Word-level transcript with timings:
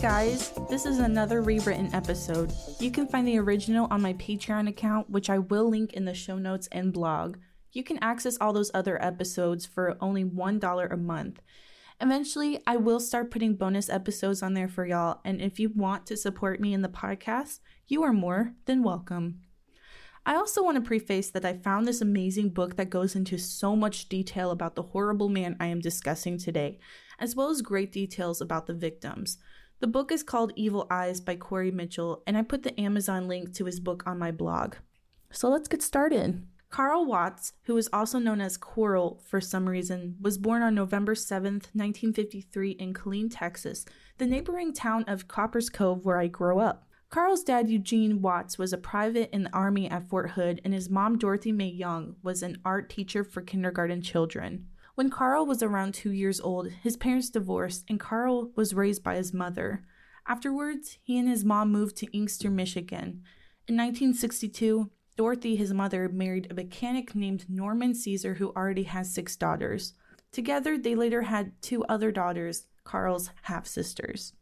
guys, 0.00 0.50
this 0.70 0.86
is 0.86 0.98
another 0.98 1.42
rewritten 1.42 1.94
episode. 1.94 2.50
You 2.78 2.90
can 2.90 3.06
find 3.06 3.28
the 3.28 3.38
original 3.38 3.86
on 3.90 4.00
my 4.00 4.14
Patreon 4.14 4.66
account, 4.66 5.10
which 5.10 5.28
I 5.28 5.38
will 5.38 5.68
link 5.68 5.92
in 5.92 6.06
the 6.06 6.14
show 6.14 6.38
notes 6.38 6.68
and 6.72 6.90
blog. 6.90 7.36
You 7.72 7.84
can 7.84 7.98
access 8.02 8.38
all 8.40 8.54
those 8.54 8.70
other 8.72 9.02
episodes 9.04 9.66
for 9.66 9.98
only 10.00 10.24
$1 10.24 10.92
a 10.92 10.96
month. 10.96 11.42
Eventually, 12.02 12.58
I 12.66 12.76
will 12.78 12.98
start 12.98 13.30
putting 13.30 13.56
bonus 13.56 13.90
episodes 13.90 14.42
on 14.42 14.54
there 14.54 14.68
for 14.68 14.86
y'all, 14.86 15.20
and 15.22 15.38
if 15.38 15.60
you 15.60 15.70
want 15.74 16.06
to 16.06 16.16
support 16.16 16.58
me 16.58 16.72
in 16.72 16.80
the 16.80 16.88
podcast, 16.88 17.60
you 17.88 18.02
are 18.02 18.12
more 18.14 18.54
than 18.64 18.82
welcome. 18.82 19.42
I 20.24 20.34
also 20.34 20.62
want 20.62 20.76
to 20.76 20.80
preface 20.80 21.30
that 21.30 21.44
I 21.44 21.58
found 21.58 21.86
this 21.86 22.00
amazing 22.00 22.50
book 22.50 22.76
that 22.76 22.88
goes 22.88 23.14
into 23.14 23.36
so 23.36 23.76
much 23.76 24.08
detail 24.08 24.50
about 24.50 24.76
the 24.76 24.82
horrible 24.82 25.28
man 25.28 25.56
I 25.60 25.66
am 25.66 25.80
discussing 25.80 26.38
today, 26.38 26.78
as 27.18 27.36
well 27.36 27.50
as 27.50 27.60
great 27.60 27.92
details 27.92 28.40
about 28.40 28.66
the 28.66 28.74
victims. 28.74 29.36
The 29.80 29.86
book 29.86 30.10
is 30.10 30.22
called 30.22 30.54
Evil 30.56 30.86
Eyes 30.90 31.20
by 31.20 31.36
Corey 31.36 31.70
Mitchell, 31.70 32.22
and 32.26 32.34
I 32.34 32.42
put 32.42 32.62
the 32.62 32.80
Amazon 32.80 33.28
link 33.28 33.54
to 33.56 33.66
his 33.66 33.78
book 33.78 34.04
on 34.06 34.18
my 34.18 34.30
blog. 34.30 34.76
So 35.32 35.50
let's 35.50 35.68
get 35.68 35.82
started. 35.82 36.46
Carl 36.70 37.04
Watts, 37.04 37.52
who 37.64 37.76
is 37.76 37.88
also 37.92 38.20
known 38.20 38.40
as 38.40 38.56
Coral 38.56 39.20
for 39.26 39.40
some 39.40 39.68
reason, 39.68 40.16
was 40.20 40.38
born 40.38 40.62
on 40.62 40.72
November 40.72 41.16
7, 41.16 41.54
1953, 41.54 42.70
in 42.70 42.94
Killeen, 42.94 43.28
Texas, 43.28 43.84
the 44.18 44.26
neighboring 44.26 44.72
town 44.72 45.04
of 45.08 45.26
Copperas 45.26 45.68
Cove 45.68 46.04
where 46.04 46.20
I 46.20 46.28
grew 46.28 46.60
up. 46.60 46.86
Carl's 47.10 47.42
dad, 47.42 47.68
Eugene 47.68 48.22
Watts, 48.22 48.56
was 48.56 48.72
a 48.72 48.78
private 48.78 49.30
in 49.32 49.42
the 49.42 49.52
Army 49.52 49.90
at 49.90 50.08
Fort 50.08 50.30
Hood, 50.30 50.60
and 50.64 50.72
his 50.72 50.88
mom, 50.88 51.18
Dorothy 51.18 51.50
Mae 51.50 51.66
Young, 51.66 52.14
was 52.22 52.40
an 52.40 52.58
art 52.64 52.88
teacher 52.88 53.24
for 53.24 53.42
kindergarten 53.42 54.00
children. 54.00 54.68
When 54.94 55.10
Carl 55.10 55.46
was 55.46 55.64
around 55.64 55.94
two 55.94 56.12
years 56.12 56.40
old, 56.40 56.70
his 56.70 56.96
parents 56.96 57.30
divorced 57.30 57.84
and 57.88 57.98
Carl 57.98 58.52
was 58.54 58.74
raised 58.74 59.02
by 59.02 59.16
his 59.16 59.34
mother. 59.34 59.82
Afterwards, 60.28 60.98
he 61.02 61.18
and 61.18 61.28
his 61.28 61.44
mom 61.44 61.72
moved 61.72 61.96
to 61.96 62.16
Inkster, 62.16 62.48
Michigan. 62.48 63.24
In 63.66 63.76
1962, 63.76 64.90
Dorothy, 65.20 65.54
his 65.54 65.74
mother, 65.74 66.08
married 66.08 66.46
a 66.50 66.54
mechanic 66.54 67.14
named 67.14 67.44
Norman 67.46 67.92
Caesar 67.92 68.32
who 68.32 68.54
already 68.56 68.84
has 68.84 69.12
six 69.12 69.36
daughters. 69.36 69.92
Together, 70.32 70.78
they 70.78 70.94
later 70.94 71.20
had 71.20 71.52
two 71.60 71.84
other 71.90 72.10
daughters, 72.10 72.64
Carl's 72.84 73.28
half 73.42 73.66
sisters. 73.66 74.32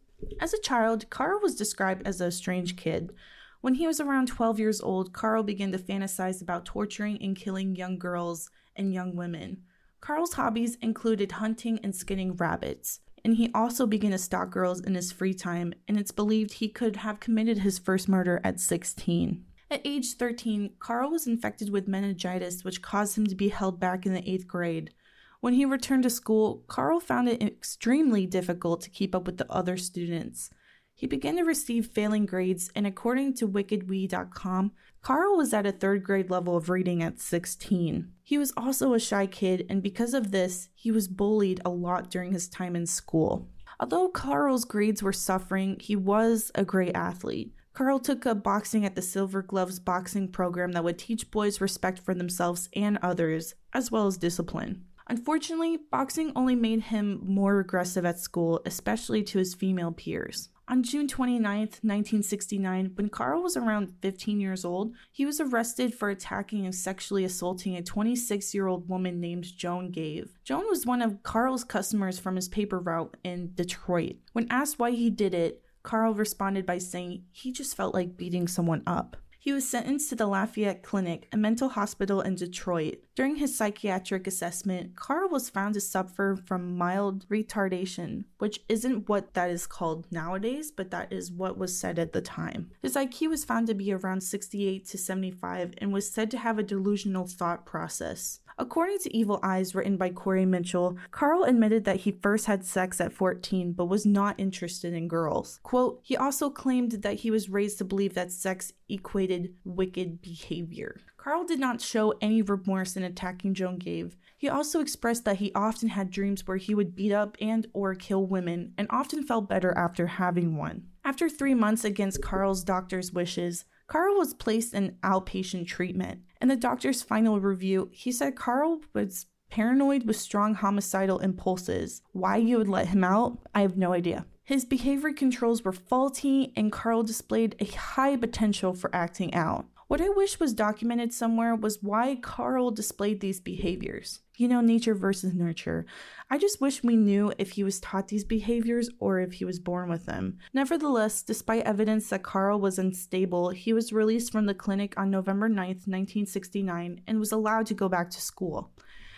As 0.41 0.55
a 0.55 0.61
child, 0.61 1.11
Carl 1.11 1.41
was 1.43 1.57
described 1.57 2.07
as 2.07 2.21
a 2.21 2.31
strange 2.31 2.77
kid. 2.77 3.13
When 3.61 3.75
he 3.75 3.89
was 3.89 3.99
around 3.99 4.29
12 4.29 4.61
years 4.61 4.81
old, 4.81 5.13
Carl 5.13 5.43
began 5.43 5.73
to 5.73 5.79
fantasize 5.79 6.41
about 6.41 6.65
torturing 6.65 7.21
and 7.21 7.35
killing 7.35 7.75
young 7.75 7.99
girls 7.99 8.49
and 8.77 8.95
young 8.95 9.17
women. 9.17 9.65
Carl's 10.01 10.35
hobbies 10.35 10.77
included 10.77 11.33
hunting 11.33 11.81
and 11.83 11.93
skinning 11.93 12.37
rabbits, 12.37 13.01
and 13.25 13.35
he 13.35 13.51
also 13.53 13.85
began 13.85 14.13
to 14.13 14.19
stalk 14.19 14.53
girls 14.53 14.81
in 14.81 14.95
his 14.95 15.11
free 15.11 15.35
time, 15.35 15.75
and 15.89 15.99
it's 15.99 16.13
believed 16.13 16.53
he 16.53 16.69
could 16.69 16.99
have 16.99 17.19
committed 17.19 17.59
his 17.59 17.81
first 17.81 18.09
murder 18.09 18.41
at 18.45 18.61
16. 18.61 19.45
At 19.71 19.83
age 19.85 20.15
13, 20.15 20.77
Carl 20.79 21.11
was 21.11 21.27
infected 21.27 21.69
with 21.69 21.89
meningitis, 21.89 22.65
which 22.65 22.81
caused 22.81 23.19
him 23.19 23.27
to 23.27 23.35
be 23.35 23.51
held 23.51 23.79
back 23.79 24.07
in 24.07 24.15
the 24.15 24.29
eighth 24.29 24.47
grade. 24.47 24.95
When 25.41 25.53
he 25.53 25.67
returned 25.67 26.05
to 26.05 26.11
school, 26.11 26.65
Carl 26.69 27.01
found 27.01 27.29
it 27.29 27.43
extremely 27.43 28.25
difficult 28.25 28.81
to 28.83 28.91
keep 28.91 29.15
up 29.15 29.27
with 29.27 29.37
the 29.37 29.51
other 29.53 29.77
students. 29.77 30.51
He 30.95 31.07
began 31.07 31.37
to 31.37 31.45
receive 31.45 31.87
failing 31.87 32.25
grades, 32.27 32.73
and 32.75 32.87
according 32.87 33.35
to 33.35 33.49
wickedwee.com, 33.49 34.73
Carl 35.03 35.37
was 35.37 35.53
at 35.53 35.67
a 35.67 35.71
third 35.71 36.03
grade 36.03 36.31
level 36.31 36.57
of 36.57 36.71
reading 36.71 37.03
at 37.03 37.21
16. 37.21 38.11
He 38.25 38.39
was 38.39 38.53
also 38.57 38.95
a 38.95 38.99
shy 38.99 39.27
kid, 39.27 39.67
and 39.69 39.83
because 39.83 40.15
of 40.15 40.33
this, 40.33 40.71
he 40.75 40.91
was 40.91 41.09
bullied 41.09 41.61
a 41.65 41.71
lot 41.71 42.11
during 42.11 42.33
his 42.33 42.49
time 42.49 42.75
in 42.75 42.87
school. 42.87 43.49
Although 43.79 44.09
Carl's 44.09 44.65
grades 44.65 45.03
were 45.03 45.13
suffering, 45.13 45.77
he 45.79 45.95
was 45.95 46.51
a 46.55 46.65
great 46.65 46.97
athlete. 46.97 47.53
Carl 47.75 47.99
took 47.99 48.27
up 48.27 48.43
boxing 48.43 48.85
at 48.85 48.95
the 48.97 49.03
Silver 49.03 49.43
Gloves 49.43 49.79
boxing 49.79 50.29
program 50.29 50.73
that 50.73 50.85
would 50.85 50.99
teach 50.99 51.31
boys 51.31 51.61
respect 51.61 51.99
for 51.99 52.15
themselves 52.15 52.69
and 52.75 52.99
others, 53.03 53.55
as 53.73 53.91
well 53.91 54.07
as 54.07 54.17
discipline. 54.17 54.85
Unfortunately, 55.09 55.79
boxing 55.91 56.33
only 56.37 56.55
made 56.55 56.83
him 56.83 57.21
more 57.25 57.61
aggressive 57.61 58.05
at 58.05 58.19
school, 58.19 58.61
especially 58.67 59.23
to 59.23 59.39
his 59.39 59.55
female 59.55 59.93
peers. 59.93 60.51
On 60.71 60.83
June 60.83 61.09
29, 61.09 61.61
1969, 61.61 62.93
when 62.95 63.09
Carl 63.09 63.43
was 63.43 63.57
around 63.57 63.95
15 64.03 64.39
years 64.39 64.67
old, 64.67 64.93
he 65.11 65.25
was 65.25 65.41
arrested 65.41 65.95
for 65.95 66.11
attacking 66.11 66.67
and 66.67 66.75
sexually 66.75 67.25
assaulting 67.25 67.75
a 67.75 67.83
26 67.83 68.53
year 68.53 68.67
old 68.67 68.87
woman 68.87 69.19
named 69.19 69.57
Joan 69.57 69.91
Gave. 69.91 70.37
Joan 70.45 70.69
was 70.69 70.85
one 70.85 71.01
of 71.01 71.23
Carl's 71.23 71.65
customers 71.65 72.19
from 72.19 72.37
his 72.37 72.49
paper 72.49 72.79
route 72.79 73.17
in 73.25 73.53
Detroit. 73.55 74.17
When 74.35 74.47
asked 74.51 74.79
why 74.79 74.91
he 74.91 75.09
did 75.09 75.33
it, 75.33 75.63
Carl 75.83 76.15
responded 76.15 76.67
by 76.67 76.79
saying 76.79 77.25
he 77.31 77.53
just 77.53 77.77
felt 77.77 77.95
like 77.95 78.17
beating 78.17 78.49
someone 78.49 78.83
up. 78.87 79.17
He 79.41 79.53
was 79.53 79.67
sentenced 79.67 80.11
to 80.11 80.17
the 80.17 80.27
Lafayette 80.27 80.83
Clinic, 80.83 81.29
a 81.33 81.37
mental 81.37 81.71
hospital 81.71 82.21
in 82.21 82.35
Detroit. 82.35 82.99
During 83.15 83.37
his 83.37 83.57
psychiatric 83.57 84.27
assessment, 84.27 84.97
Carl 84.97 85.29
was 85.29 85.49
found 85.49 85.75
to 85.75 85.81
suffer 85.81 86.37
from 86.45 86.77
mild 86.77 87.27
retardation, 87.29 88.25
which 88.39 88.61
isn't 88.69 89.09
what 89.09 89.35
that 89.35 89.49
is 89.49 89.67
called 89.67 90.07
nowadays, 90.11 90.73
but 90.73 90.91
that 90.91 91.13
is 91.13 91.31
what 91.31 91.57
was 91.57 91.79
said 91.79 91.99
at 91.99 92.13
the 92.13 92.21
time. 92.21 92.73
His 92.83 92.95
IQ 92.95 93.31
was 93.31 93.45
found 93.45 93.69
to 93.69 93.75
be 93.75 93.93
around 93.93 94.23
68 94.23 94.87
to 94.89 94.99
75 94.99 95.75
and 95.79 95.93
was 95.93 96.11
said 96.11 96.31
to 96.33 96.39
have 96.39 96.59
a 96.59 96.65
delusional 96.65 97.27
thought 97.27 97.65
process. 97.65 98.41
According 98.61 98.99
to 99.01 99.17
Evil 99.17 99.39
Eyes, 99.43 99.75
written 99.75 99.97
by 99.97 100.11
Corey 100.11 100.45
Mitchell, 100.45 100.97
Carl 101.13 101.45
admitted 101.45 101.85
that 101.85 102.01
he 102.01 102.19
first 102.21 102.47
had 102.47 102.65
sex 102.65 103.01
at 103.01 103.13
14 103.13 103.73
but 103.73 103.87
was 103.87 104.05
not 104.05 104.35
interested 104.39 104.93
in 104.93 105.07
girls. 105.07 105.61
Quote, 105.63 106.01
he 106.03 106.17
also 106.17 106.51
claimed 106.51 106.91
that 106.93 107.21
he 107.21 107.31
was 107.31 107.49
raised 107.49 107.79
to 107.79 107.85
believe 107.85 108.15
that 108.15 108.33
sex 108.33 108.73
equated 108.89 109.55
wicked 109.65 110.21
behavior. 110.21 111.01
Carl 111.17 111.45
did 111.45 111.61
not 111.61 111.81
show 111.81 112.15
any 112.21 112.43
remorse 112.43 112.97
in 112.97 113.05
attacking 113.05 113.55
Joan 113.55 113.77
Gave. 113.77 114.17
He 114.37 114.49
also 114.49 114.81
expressed 114.81 115.25
that 115.25 115.37
he 115.37 115.53
often 115.53 115.91
had 115.91 116.11
dreams 116.11 116.47
where 116.47 116.57
he 116.57 116.75
would 116.75 116.97
beat 116.97 117.13
up 117.13 117.37
and 117.41 117.67
or 117.73 117.95
kill 117.95 118.25
women 118.27 118.73
and 118.79 118.87
often 118.91 119.23
felt 119.23 119.49
better 119.49 119.77
after 119.77 120.07
having 120.07 120.57
one. 120.57 120.87
After 121.09 121.31
3 121.31 121.55
months 121.55 121.85
against 121.85 122.21
Carl's 122.21 122.63
doctor's 122.63 123.15
wishes, 123.15 123.65
Carl 123.87 124.19
was 124.19 124.35
placed 124.35 124.75
in 124.75 124.99
outpatient 125.03 125.67
treatment. 125.67 126.21
In 126.39 126.49
the 126.49 126.55
doctor's 126.55 127.01
final 127.01 127.41
review, 127.41 127.89
he 127.93 128.13
said 128.13 128.37
Carl 128.37 128.83
was 128.93 129.25
paranoid 129.49 130.07
with 130.07 130.17
strong 130.17 130.55
homicidal 130.55 131.19
impulses. 131.21 132.03
Why 132.13 132.37
you 132.37 132.59
would 132.59 132.69
let 132.69 132.89
him 132.89 133.05
out, 133.05 133.39
I 133.55 133.63
have 133.63 133.79
no 133.79 133.95
idea. 133.95 134.27
His 134.45 134.67
behavior 134.67 135.15
controls 135.15 135.65
were 135.65 135.73
faulty, 135.73 136.53
and 136.55 136.71
Carl 136.71 137.03
displayed 137.05 137.57
a 137.59 137.65
high 137.65 138.17
potential 138.17 138.75
for 138.75 138.95
acting 138.95 139.33
out. 139.33 139.65
What 139.89 140.03
I 140.03 140.11
wish 140.11 140.39
was 140.39 140.53
documented 140.53 141.15
somewhere 141.15 141.55
was 141.55 141.83
why 141.83 142.17
Carl 142.17 142.71
displayed 142.71 143.21
these 143.21 143.41
behaviors. 143.41 144.21
You 144.37 144.47
know, 144.47 144.61
nature 144.61 144.95
versus 144.95 145.33
nurture. 145.33 145.87
I 146.29 146.37
just 146.37 146.61
wish 146.61 146.83
we 146.83 146.95
knew 146.95 147.33
if 147.39 147.53
he 147.53 147.65
was 147.65 147.81
taught 147.81 148.09
these 148.09 148.23
behaviors 148.23 148.91
or 148.99 149.19
if 149.19 149.33
he 149.33 149.47
was 149.47 149.59
born 149.59 149.89
with 149.89 150.05
them. 150.05 150.37
Nevertheless, 150.53 151.23
despite 151.23 151.65
evidence 151.65 152.11
that 152.11 152.23
Carl 152.23 152.61
was 152.61 152.79
unstable, 152.79 153.49
he 153.49 153.73
was 153.73 153.91
released 153.91 154.31
from 154.31 154.45
the 154.45 154.53
clinic 154.53 154.93
on 154.99 155.11
November 155.11 155.49
9, 155.49 155.57
1969, 155.57 157.01
and 157.07 157.19
was 157.19 157.33
allowed 157.33 157.65
to 157.65 157.75
go 157.75 157.89
back 157.89 158.11
to 158.11 158.21
school. 158.21 158.71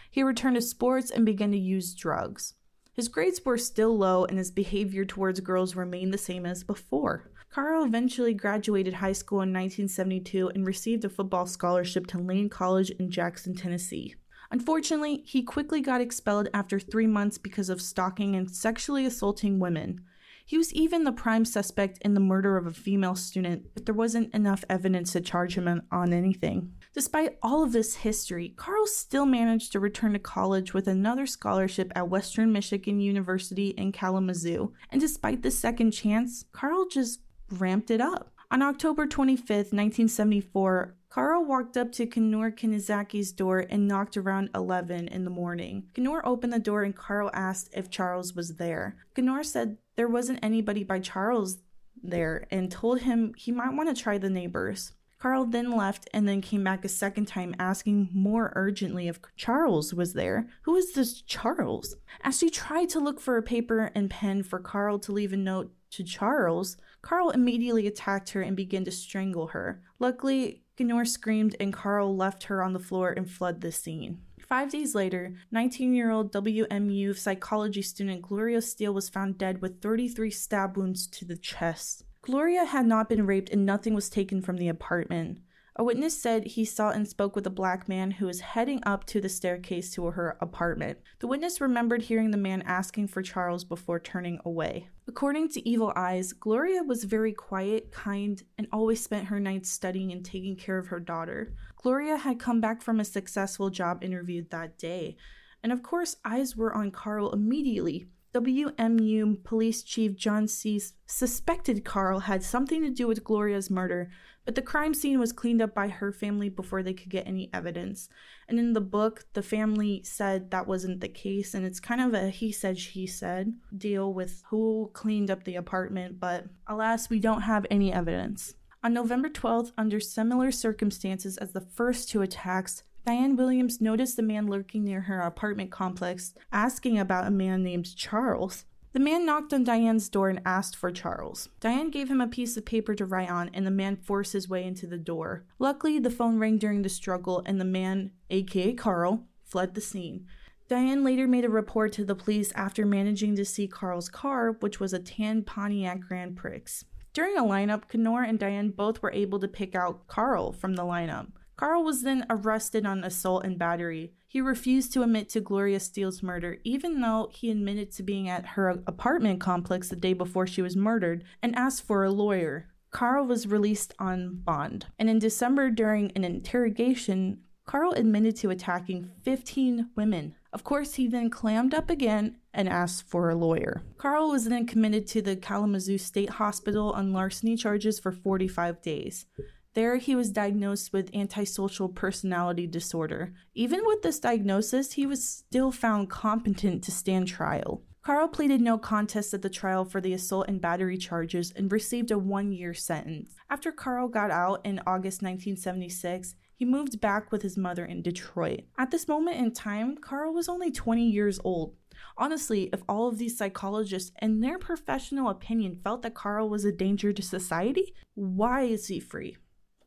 He 0.08 0.22
returned 0.22 0.54
to 0.54 0.62
sports 0.62 1.10
and 1.10 1.26
began 1.26 1.50
to 1.50 1.58
use 1.58 1.94
drugs. 1.94 2.54
His 2.92 3.08
grades 3.08 3.44
were 3.44 3.58
still 3.58 3.98
low 3.98 4.24
and 4.24 4.38
his 4.38 4.52
behavior 4.52 5.04
towards 5.04 5.40
girls 5.40 5.74
remained 5.74 6.14
the 6.14 6.18
same 6.18 6.46
as 6.46 6.62
before. 6.62 7.28
Carl 7.52 7.84
eventually 7.84 8.32
graduated 8.32 8.94
high 8.94 9.12
school 9.12 9.38
in 9.38 9.52
1972 9.52 10.50
and 10.54 10.64
received 10.64 11.04
a 11.04 11.08
football 11.08 11.46
scholarship 11.46 12.06
to 12.06 12.18
Lane 12.18 12.48
College 12.48 12.90
in 12.90 13.10
Jackson, 13.10 13.56
Tennessee. 13.56 14.14
Unfortunately, 14.52 15.24
he 15.26 15.42
quickly 15.42 15.80
got 15.80 16.00
expelled 16.00 16.48
after 16.54 16.78
three 16.78 17.08
months 17.08 17.38
because 17.38 17.68
of 17.68 17.82
stalking 17.82 18.36
and 18.36 18.48
sexually 18.48 19.04
assaulting 19.04 19.58
women. 19.58 20.00
He 20.44 20.58
was 20.58 20.72
even 20.72 21.02
the 21.02 21.12
prime 21.12 21.44
suspect 21.44 21.98
in 22.02 22.14
the 22.14 22.20
murder 22.20 22.56
of 22.56 22.68
a 22.68 22.72
female 22.72 23.16
student, 23.16 23.66
but 23.74 23.84
there 23.84 23.94
wasn't 23.94 24.32
enough 24.32 24.64
evidence 24.68 25.12
to 25.12 25.20
charge 25.20 25.54
him 25.54 25.82
on 25.90 26.12
anything. 26.12 26.72
Despite 26.92 27.38
all 27.42 27.64
of 27.64 27.72
this 27.72 27.96
history, 27.96 28.54
Carl 28.56 28.86
still 28.86 29.26
managed 29.26 29.72
to 29.72 29.80
return 29.80 30.12
to 30.12 30.18
college 30.20 30.72
with 30.74 30.88
another 30.88 31.26
scholarship 31.26 31.92
at 31.94 32.08
Western 32.08 32.52
Michigan 32.52 33.00
University 33.00 33.68
in 33.70 33.92
Kalamazoo. 33.92 34.72
And 34.90 35.00
despite 35.00 35.42
the 35.42 35.52
second 35.52 35.92
chance, 35.92 36.44
Carl 36.52 36.86
just 36.88 37.20
ramped 37.50 37.90
it 37.90 38.00
up. 38.00 38.32
On 38.50 38.62
October 38.62 39.06
25th, 39.06 39.72
1974, 39.72 40.96
Carl 41.08 41.44
walked 41.44 41.76
up 41.76 41.92
to 41.92 42.06
Kenur 42.06 42.56
Kinizaki's 42.56 43.32
door 43.32 43.66
and 43.68 43.88
knocked 43.88 44.16
around 44.16 44.50
11 44.54 45.08
in 45.08 45.24
the 45.24 45.30
morning. 45.30 45.84
Kenur 45.94 46.20
opened 46.24 46.52
the 46.52 46.58
door 46.58 46.82
and 46.82 46.94
Carl 46.94 47.30
asked 47.32 47.70
if 47.72 47.90
Charles 47.90 48.34
was 48.34 48.56
there. 48.56 48.96
Kenur 49.14 49.44
said 49.44 49.78
there 49.96 50.08
wasn't 50.08 50.38
anybody 50.42 50.84
by 50.84 51.00
Charles 51.00 51.58
there 52.02 52.46
and 52.50 52.70
told 52.70 53.00
him 53.00 53.34
he 53.36 53.52
might 53.52 53.74
want 53.74 53.94
to 53.94 54.02
try 54.02 54.18
the 54.18 54.30
neighbors. 54.30 54.92
Carl 55.18 55.44
then 55.44 55.70
left 55.70 56.08
and 56.14 56.26
then 56.26 56.40
came 56.40 56.64
back 56.64 56.84
a 56.84 56.88
second 56.88 57.26
time 57.26 57.54
asking 57.58 58.08
more 58.12 58.52
urgently 58.56 59.06
if 59.06 59.20
Charles 59.36 59.92
was 59.92 60.14
there. 60.14 60.48
Who 60.62 60.76
is 60.76 60.92
this 60.94 61.20
Charles? 61.20 61.94
As 62.22 62.38
she 62.38 62.48
tried 62.48 62.88
to 62.90 63.00
look 63.00 63.20
for 63.20 63.36
a 63.36 63.42
paper 63.42 63.90
and 63.94 64.08
pen 64.08 64.42
for 64.42 64.58
Carl 64.58 64.98
to 65.00 65.12
leave 65.12 65.34
a 65.34 65.36
note 65.36 65.72
to 65.90 66.04
Charles, 66.04 66.76
Carl 67.02 67.30
immediately 67.30 67.86
attacked 67.86 68.30
her 68.30 68.42
and 68.42 68.56
began 68.56 68.84
to 68.84 68.90
strangle 68.90 69.48
her. 69.48 69.82
Luckily, 69.98 70.62
Kenur 70.76 71.06
screamed 71.06 71.56
and 71.60 71.72
Carl 71.72 72.16
left 72.16 72.44
her 72.44 72.62
on 72.62 72.72
the 72.72 72.78
floor 72.78 73.12
and 73.12 73.30
fled 73.30 73.60
the 73.60 73.72
scene. 73.72 74.22
Five 74.40 74.70
days 74.70 74.94
later, 74.94 75.34
19 75.52 75.94
year 75.94 76.10
old 76.10 76.32
WMU 76.32 77.16
psychology 77.16 77.82
student 77.82 78.22
Gloria 78.22 78.62
Steele 78.62 78.94
was 78.94 79.08
found 79.08 79.38
dead 79.38 79.62
with 79.62 79.80
33 79.80 80.30
stab 80.30 80.76
wounds 80.76 81.06
to 81.08 81.24
the 81.24 81.36
chest. 81.36 82.04
Gloria 82.22 82.64
had 82.64 82.86
not 82.86 83.08
been 83.08 83.26
raped 83.26 83.50
and 83.50 83.64
nothing 83.64 83.94
was 83.94 84.10
taken 84.10 84.42
from 84.42 84.56
the 84.56 84.68
apartment. 84.68 85.38
A 85.80 85.82
witness 85.82 86.20
said 86.20 86.44
he 86.46 86.66
saw 86.66 86.90
and 86.90 87.08
spoke 87.08 87.34
with 87.34 87.46
a 87.46 87.48
black 87.48 87.88
man 87.88 88.10
who 88.10 88.26
was 88.26 88.40
heading 88.40 88.82
up 88.84 89.06
to 89.06 89.18
the 89.18 89.30
staircase 89.30 89.90
to 89.92 90.04
her 90.04 90.36
apartment. 90.38 90.98
The 91.20 91.26
witness 91.26 91.58
remembered 91.58 92.02
hearing 92.02 92.32
the 92.32 92.36
man 92.36 92.60
asking 92.66 93.08
for 93.08 93.22
Charles 93.22 93.64
before 93.64 93.98
turning 93.98 94.40
away. 94.44 94.90
According 95.08 95.48
to 95.52 95.66
Evil 95.66 95.90
Eyes, 95.96 96.34
Gloria 96.34 96.82
was 96.82 97.04
very 97.04 97.32
quiet, 97.32 97.92
kind, 97.92 98.42
and 98.58 98.66
always 98.70 99.02
spent 99.02 99.28
her 99.28 99.40
nights 99.40 99.70
studying 99.70 100.12
and 100.12 100.22
taking 100.22 100.54
care 100.54 100.76
of 100.76 100.88
her 100.88 101.00
daughter. 101.00 101.54
Gloria 101.76 102.18
had 102.18 102.38
come 102.38 102.60
back 102.60 102.82
from 102.82 103.00
a 103.00 103.04
successful 103.06 103.70
job 103.70 104.04
interview 104.04 104.44
that 104.50 104.76
day, 104.76 105.16
and 105.62 105.72
of 105.72 105.82
course, 105.82 106.16
eyes 106.26 106.54
were 106.54 106.74
on 106.74 106.90
Carl 106.90 107.32
immediately. 107.32 108.06
WMU 108.32 109.42
Police 109.42 109.82
Chief 109.82 110.14
John 110.14 110.46
Cease 110.46 110.92
suspected 111.04 111.84
Carl 111.84 112.20
had 112.20 112.44
something 112.44 112.80
to 112.82 112.90
do 112.90 113.08
with 113.08 113.24
Gloria's 113.24 113.70
murder, 113.70 114.08
but 114.44 114.54
the 114.54 114.62
crime 114.62 114.94
scene 114.94 115.18
was 115.18 115.32
cleaned 115.32 115.60
up 115.60 115.74
by 115.74 115.88
her 115.88 116.12
family 116.12 116.48
before 116.48 116.82
they 116.82 116.92
could 116.92 117.08
get 117.08 117.26
any 117.26 117.50
evidence. 117.52 118.08
And 118.48 118.58
in 118.58 118.72
the 118.72 118.80
book, 118.80 119.24
the 119.32 119.42
family 119.42 120.02
said 120.04 120.52
that 120.52 120.68
wasn't 120.68 121.00
the 121.00 121.08
case, 121.08 121.54
and 121.54 121.66
it's 121.66 121.80
kind 121.80 122.00
of 122.00 122.14
a 122.14 122.28
he 122.30 122.52
said, 122.52 122.78
she 122.78 123.04
said 123.06 123.54
deal 123.76 124.14
with 124.14 124.44
who 124.50 124.90
cleaned 124.92 125.30
up 125.30 125.42
the 125.42 125.56
apartment, 125.56 126.20
but 126.20 126.46
alas, 126.68 127.10
we 127.10 127.18
don't 127.18 127.42
have 127.42 127.66
any 127.68 127.92
evidence. 127.92 128.54
On 128.82 128.94
November 128.94 129.28
12th, 129.28 129.72
under 129.76 130.00
similar 130.00 130.50
circumstances 130.52 131.36
as 131.36 131.52
the 131.52 131.60
first 131.60 132.08
two 132.08 132.22
attacks, 132.22 132.84
Diane 133.06 133.36
Williams 133.36 133.80
noticed 133.80 134.18
a 134.18 134.22
man 134.22 134.46
lurking 134.46 134.84
near 134.84 135.02
her 135.02 135.20
apartment 135.20 135.70
complex, 135.70 136.34
asking 136.52 136.98
about 136.98 137.26
a 137.26 137.30
man 137.30 137.62
named 137.62 137.96
Charles. 137.96 138.66
The 138.92 139.00
man 139.00 139.24
knocked 139.24 139.52
on 139.52 139.62
Diane's 139.62 140.08
door 140.08 140.28
and 140.28 140.40
asked 140.44 140.74
for 140.74 140.90
Charles. 140.90 141.48
Diane 141.60 141.90
gave 141.90 142.10
him 142.10 142.20
a 142.20 142.26
piece 142.26 142.56
of 142.56 142.64
paper 142.64 142.94
to 142.96 143.06
write 143.06 143.30
on, 143.30 143.48
and 143.54 143.64
the 143.64 143.70
man 143.70 143.96
forced 143.96 144.32
his 144.32 144.48
way 144.48 144.64
into 144.64 144.86
the 144.86 144.98
door. 144.98 145.44
Luckily, 145.58 145.98
the 145.98 146.10
phone 146.10 146.38
rang 146.38 146.58
during 146.58 146.82
the 146.82 146.88
struggle, 146.88 147.42
and 147.46 147.60
the 147.60 147.64
man, 147.64 148.10
aka 148.30 148.74
Carl, 148.74 149.26
fled 149.44 149.74
the 149.74 149.80
scene. 149.80 150.26
Diane 150.68 151.02
later 151.02 151.26
made 151.26 151.44
a 151.44 151.48
report 151.48 151.92
to 151.94 152.04
the 152.04 152.14
police 152.14 152.52
after 152.54 152.84
managing 152.84 153.34
to 153.36 153.44
see 153.44 153.66
Carl's 153.66 154.08
car, 154.08 154.52
which 154.60 154.78
was 154.78 154.92
a 154.92 154.98
tan 154.98 155.42
Pontiac 155.42 156.00
Grand 156.00 156.36
Prix. 156.36 156.84
During 157.12 157.36
a 157.36 157.42
lineup, 157.42 157.88
Kenur 157.88 158.28
and 158.28 158.38
Diane 158.38 158.70
both 158.70 159.02
were 159.02 159.12
able 159.12 159.40
to 159.40 159.48
pick 159.48 159.74
out 159.74 160.06
Carl 160.06 160.52
from 160.52 160.74
the 160.74 160.84
lineup. 160.84 161.28
Carl 161.60 161.84
was 161.84 162.00
then 162.00 162.24
arrested 162.30 162.86
on 162.86 163.04
assault 163.04 163.44
and 163.44 163.58
battery. 163.58 164.14
He 164.26 164.40
refused 164.40 164.94
to 164.94 165.02
admit 165.02 165.28
to 165.28 165.42
Gloria 165.42 165.78
Steele's 165.78 166.22
murder, 166.22 166.56
even 166.64 167.02
though 167.02 167.28
he 167.34 167.50
admitted 167.50 167.92
to 167.92 168.02
being 168.02 168.30
at 168.30 168.46
her 168.56 168.70
apartment 168.86 169.40
complex 169.40 169.90
the 169.90 169.96
day 169.96 170.14
before 170.14 170.46
she 170.46 170.62
was 170.62 170.74
murdered 170.74 171.22
and 171.42 171.54
asked 171.54 171.82
for 171.82 172.02
a 172.02 172.10
lawyer. 172.10 172.70
Carl 172.92 173.26
was 173.26 173.46
released 173.46 173.92
on 173.98 174.36
bond. 174.36 174.86
And 174.98 175.10
in 175.10 175.18
December, 175.18 175.68
during 175.68 176.10
an 176.16 176.24
interrogation, 176.24 177.40
Carl 177.66 177.92
admitted 177.92 178.36
to 178.36 178.48
attacking 178.48 179.10
15 179.22 179.90
women. 179.94 180.36
Of 180.54 180.64
course, 180.64 180.94
he 180.94 181.08
then 181.08 181.28
clammed 181.28 181.74
up 181.74 181.90
again 181.90 182.38
and 182.54 182.70
asked 182.70 183.06
for 183.06 183.28
a 183.28 183.36
lawyer. 183.36 183.82
Carl 183.98 184.30
was 184.30 184.46
then 184.46 184.66
committed 184.66 185.06
to 185.08 185.20
the 185.20 185.36
Kalamazoo 185.36 185.98
State 185.98 186.30
Hospital 186.30 186.90
on 186.92 187.12
larceny 187.12 187.54
charges 187.54 188.00
for 188.00 188.12
45 188.12 188.80
days. 188.80 189.26
There, 189.74 189.98
he 189.98 190.16
was 190.16 190.30
diagnosed 190.30 190.92
with 190.92 191.14
antisocial 191.14 191.88
personality 191.88 192.66
disorder. 192.66 193.32
Even 193.54 193.82
with 193.84 194.02
this 194.02 194.18
diagnosis, 194.18 194.92
he 194.92 195.06
was 195.06 195.22
still 195.22 195.70
found 195.70 196.10
competent 196.10 196.82
to 196.84 196.90
stand 196.90 197.28
trial. 197.28 197.82
Carl 198.02 198.28
pleaded 198.28 198.60
no 198.60 198.78
contest 198.78 199.32
at 199.32 199.42
the 199.42 199.50
trial 199.50 199.84
for 199.84 200.00
the 200.00 200.14
assault 200.14 200.46
and 200.48 200.60
battery 200.60 200.96
charges 200.96 201.52
and 201.54 201.70
received 201.70 202.10
a 202.10 202.18
one 202.18 202.50
year 202.50 202.74
sentence. 202.74 203.36
After 203.48 203.70
Carl 203.70 204.08
got 204.08 204.30
out 204.30 204.64
in 204.64 204.80
August 204.86 205.22
1976, 205.22 206.34
he 206.56 206.64
moved 206.64 207.00
back 207.00 207.30
with 207.30 207.42
his 207.42 207.56
mother 207.56 207.84
in 207.84 208.02
Detroit. 208.02 208.62
At 208.76 208.90
this 208.90 209.06
moment 209.06 209.36
in 209.36 209.52
time, 209.52 209.96
Carl 209.98 210.32
was 210.32 210.48
only 210.48 210.72
20 210.72 211.08
years 211.08 211.38
old. 211.44 211.76
Honestly, 212.16 212.70
if 212.72 212.82
all 212.88 213.06
of 213.06 213.18
these 213.18 213.36
psychologists, 213.36 214.10
in 214.20 214.40
their 214.40 214.58
professional 214.58 215.28
opinion, 215.28 215.80
felt 215.84 216.02
that 216.02 216.14
Carl 216.14 216.48
was 216.48 216.64
a 216.64 216.72
danger 216.72 217.12
to 217.12 217.22
society, 217.22 217.94
why 218.14 218.62
is 218.62 218.88
he 218.88 218.98
free? 218.98 219.36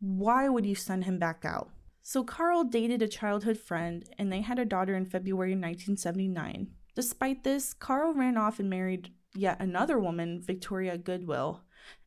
Why 0.06 0.50
would 0.50 0.66
you 0.66 0.76
send 0.76 1.06
him 1.06 1.18
back 1.18 1.46
out? 1.46 1.70
So, 2.02 2.26
Carl 2.26 2.66
dated 2.66 3.02
a 3.02 3.08
childhood 3.08 3.58
friend 3.58 4.04
and 4.18 4.30
they 4.30 4.42
had 4.42 4.60
a 4.60 4.66
daughter 4.66 4.98
in 4.98 5.06
February 5.06 5.52
1979. 5.52 6.72
Despite 6.94 7.46
this, 7.46 7.74
Carl 7.74 8.14
ran 8.14 8.36
off 8.36 8.60
and 8.60 8.70
married 8.70 9.14
yet 9.34 9.62
another 9.62 9.98
woman, 9.98 10.42
Victoria 10.42 10.98
Goodwill. 10.98 11.62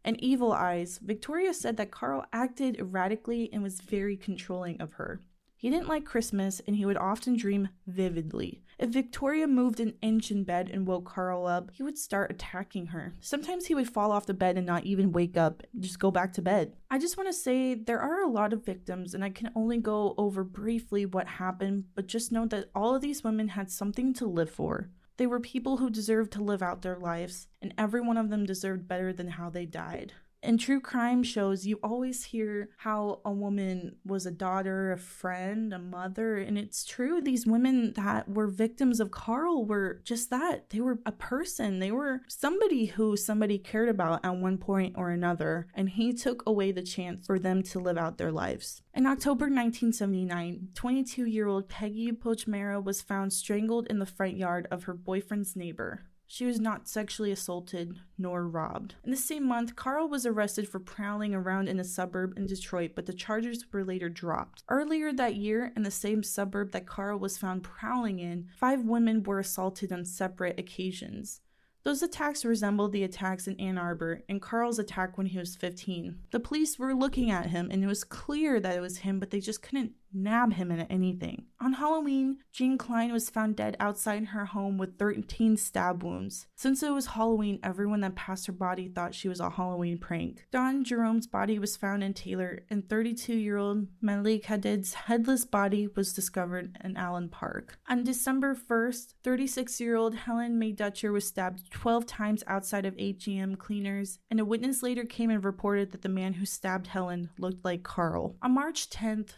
And 0.04 0.22
Evil 0.22 0.52
Eyes, 0.52 1.00
Victoria 1.02 1.54
said 1.54 1.78
that 1.78 1.90
Carl 1.90 2.26
acted 2.34 2.78
erratically 2.78 3.48
and 3.50 3.62
was 3.62 3.81
very 3.81 4.19
controlling 4.19 4.78
of 4.78 4.92
her. 4.94 5.22
He 5.56 5.70
didn't 5.70 5.88
like 5.88 6.04
Christmas 6.04 6.60
and 6.66 6.76
he 6.76 6.84
would 6.84 6.98
often 6.98 7.36
dream 7.36 7.70
vividly. 7.86 8.62
If 8.78 8.90
Victoria 8.90 9.46
moved 9.46 9.80
an 9.80 9.94
inch 10.02 10.30
in 10.30 10.44
bed 10.44 10.68
and 10.70 10.86
woke 10.86 11.06
Carl 11.06 11.46
up, 11.46 11.70
he 11.72 11.82
would 11.82 11.96
start 11.96 12.30
attacking 12.30 12.88
her. 12.88 13.14
Sometimes 13.20 13.66
he 13.66 13.74
would 13.74 13.88
fall 13.88 14.12
off 14.12 14.26
the 14.26 14.34
bed 14.34 14.58
and 14.58 14.66
not 14.66 14.84
even 14.84 15.12
wake 15.12 15.36
up, 15.36 15.62
just 15.80 15.98
go 15.98 16.10
back 16.10 16.34
to 16.34 16.42
bed. 16.42 16.74
I 16.90 16.98
just 16.98 17.16
want 17.16 17.30
to 17.30 17.32
say 17.32 17.74
there 17.74 18.00
are 18.00 18.22
a 18.22 18.30
lot 18.30 18.52
of 18.52 18.66
victims, 18.66 19.14
and 19.14 19.24
I 19.24 19.30
can 19.30 19.50
only 19.56 19.78
go 19.78 20.14
over 20.18 20.44
briefly 20.44 21.06
what 21.06 21.26
happened, 21.26 21.84
but 21.94 22.06
just 22.06 22.32
know 22.32 22.44
that 22.46 22.68
all 22.74 22.94
of 22.94 23.00
these 23.00 23.24
women 23.24 23.48
had 23.48 23.70
something 23.70 24.12
to 24.14 24.26
live 24.26 24.50
for. 24.50 24.90
They 25.16 25.26
were 25.26 25.40
people 25.40 25.78
who 25.78 25.88
deserved 25.88 26.32
to 26.32 26.42
live 26.42 26.62
out 26.62 26.82
their 26.82 26.98
lives, 26.98 27.48
and 27.62 27.72
every 27.78 28.02
one 28.02 28.18
of 28.18 28.28
them 28.28 28.44
deserved 28.44 28.86
better 28.86 29.14
than 29.14 29.28
how 29.28 29.48
they 29.48 29.64
died 29.64 30.12
in 30.43 30.59
true 30.59 30.81
crime 30.81 31.23
shows, 31.23 31.66
you 31.66 31.78
always 31.83 32.25
hear 32.25 32.71
how 32.78 33.21
a 33.25 33.33
woman 33.33 33.97
was 34.05 34.26
a 34.26 34.31
daughter, 34.31 34.93
a 34.93 34.99
friend, 34.99 35.73
a 35.73 35.78
mother. 35.78 36.37
And 36.37 36.57
it's 36.57 36.85
true, 36.85 37.21
these 37.21 37.47
women 37.47 37.93
that 37.95 38.28
were 38.28 38.47
victims 38.47 39.00
of 39.00 39.11
Carl 39.11 39.64
were 39.64 40.00
just 40.05 40.31
that. 40.31 40.71
They 40.71 40.81
were 40.81 41.00
a 41.05 41.12
person, 41.12 41.78
they 41.78 41.90
were 41.90 42.23
somebody 42.28 42.87
who 42.87 43.16
somebody 43.16 43.59
cared 43.59 43.88
about 43.88 44.25
at 44.25 44.37
one 44.37 44.59
point 44.59 44.95
or 44.97 45.11
another. 45.11 45.66
And 45.75 45.88
he 45.88 46.12
took 46.12 46.43
away 46.47 46.73
the 46.73 46.83
chance 46.83 47.26
for 47.26 47.38
them 47.38 47.62
to 47.64 47.81
live 47.81 47.99
out 47.99 48.19
their 48.19 48.33
lives. 48.33 48.83
In 48.95 49.07
October 49.07 49.47
1979, 49.47 50.69
22 50.75 51.26
year 51.26 51.47
old 51.47 51.69
Peggy 51.69 52.12
Pochmara 52.12 52.83
was 52.83 53.02
found 53.02 53.33
strangled 53.33 53.87
in 53.88 53.99
the 53.99 54.07
front 54.07 54.37
yard 54.37 54.69
of 54.71 54.85
her 54.85 54.95
boyfriend's 54.95 55.57
neighbor. 55.57 56.07
She 56.28 56.45
was 56.45 56.59
not 56.59 56.88
sexually 56.88 57.30
assaulted 57.30 58.00
nor 58.18 58.49
robbed. 58.49 58.97
In 59.04 59.11
the 59.11 59.16
same 59.16 59.47
month, 59.47 59.76
Carl 59.76 60.09
was 60.09 60.26
arrested 60.26 60.68
for 60.68 60.80
prowling 60.80 61.35
around 61.35 61.68
in 61.68 61.78
a 61.78 61.85
suburb 61.85 62.37
in 62.37 62.47
Detroit, 62.47 62.92
but 62.95 63.06
the 63.06 63.12
charges 63.12 63.64
were 63.73 63.85
later 63.85 64.09
dropped. 64.09 64.64
Earlier 64.68 65.12
that 65.12 65.37
year, 65.37 65.73
in 65.76 65.85
the 65.85 65.90
same 65.90 66.23
suburb 66.23 66.73
that 66.73 66.87
Carl 66.87 67.18
was 67.18 67.38
found 67.38 67.62
prowling 67.62 68.18
in, 68.18 68.49
five 68.56 68.83
women 68.83 69.23
were 69.23 69.38
assaulted 69.38 69.92
on 69.92 70.04
separate 70.04 70.59
occasions. 70.59 71.40
Those 71.87 72.02
attacks 72.02 72.45
resembled 72.45 72.90
the 72.90 73.04
attacks 73.04 73.47
in 73.47 73.61
Ann 73.61 73.78
Arbor 73.78 74.25
and 74.28 74.42
Carl's 74.42 74.80
attack 74.80 75.16
when 75.16 75.28
he 75.28 75.38
was 75.38 75.54
15. 75.54 76.18
The 76.33 76.40
police 76.40 76.80
were 76.80 76.92
looking 76.92 77.30
at 77.30 77.50
him 77.50 77.68
and 77.71 77.85
it 77.85 77.87
was 77.87 78.02
clear 78.02 78.59
that 78.59 78.76
it 78.76 78.80
was 78.80 78.99
him, 78.99 79.21
but 79.21 79.30
they 79.30 79.38
just 79.38 79.62
couldn't 79.62 79.92
nab 80.12 80.54
him 80.54 80.70
in 80.70 80.80
anything. 80.82 81.46
On 81.60 81.75
Halloween, 81.75 82.38
Jean 82.52 82.76
Klein 82.76 83.12
was 83.12 83.30
found 83.30 83.56
dead 83.56 83.76
outside 83.80 84.26
her 84.26 84.44
home 84.44 84.76
with 84.78 84.98
13 84.98 85.56
stab 85.56 86.02
wounds. 86.02 86.46
Since 86.54 86.82
it 86.82 86.90
was 86.90 87.06
Halloween, 87.06 87.58
everyone 87.62 88.00
that 88.00 88.14
passed 88.14 88.46
her 88.46 88.52
body 88.52 88.88
thought 88.88 89.14
she 89.14 89.28
was 89.28 89.40
a 89.40 89.50
Halloween 89.50 89.98
prank. 89.98 90.46
Don 90.50 90.84
Jerome's 90.84 91.26
body 91.26 91.58
was 91.58 91.76
found 91.76 92.04
in 92.04 92.14
Taylor, 92.14 92.60
and 92.68 92.88
32 92.88 93.34
year 93.34 93.56
old 93.56 93.86
Malik 94.00 94.44
Hadid's 94.44 94.94
headless 94.94 95.44
body 95.44 95.88
was 95.96 96.12
discovered 96.12 96.76
in 96.84 96.96
Allen 96.96 97.28
Park. 97.28 97.78
On 97.88 98.04
December 98.04 98.54
1st, 98.54 99.14
36 99.25 99.80
year 99.80 99.96
old 99.96 100.14
Helen 100.14 100.58
Mae 100.58 100.72
Dutcher 100.72 101.12
was 101.12 101.26
stabbed 101.26 101.70
12 101.70 102.06
times 102.06 102.44
outside 102.46 102.84
of 102.84 102.94
AGM 102.96 103.58
cleaners, 103.58 104.18
and 104.30 104.40
a 104.40 104.44
witness 104.44 104.82
later 104.82 105.04
came 105.04 105.30
and 105.30 105.44
reported 105.44 105.92
that 105.92 106.02
the 106.02 106.08
man 106.08 106.34
who 106.34 106.46
stabbed 106.46 106.88
Helen 106.88 107.30
looked 107.38 107.64
like 107.64 107.82
Carl. 107.82 108.36
On 108.42 108.52
March 108.54 108.90
10th, 108.90 109.30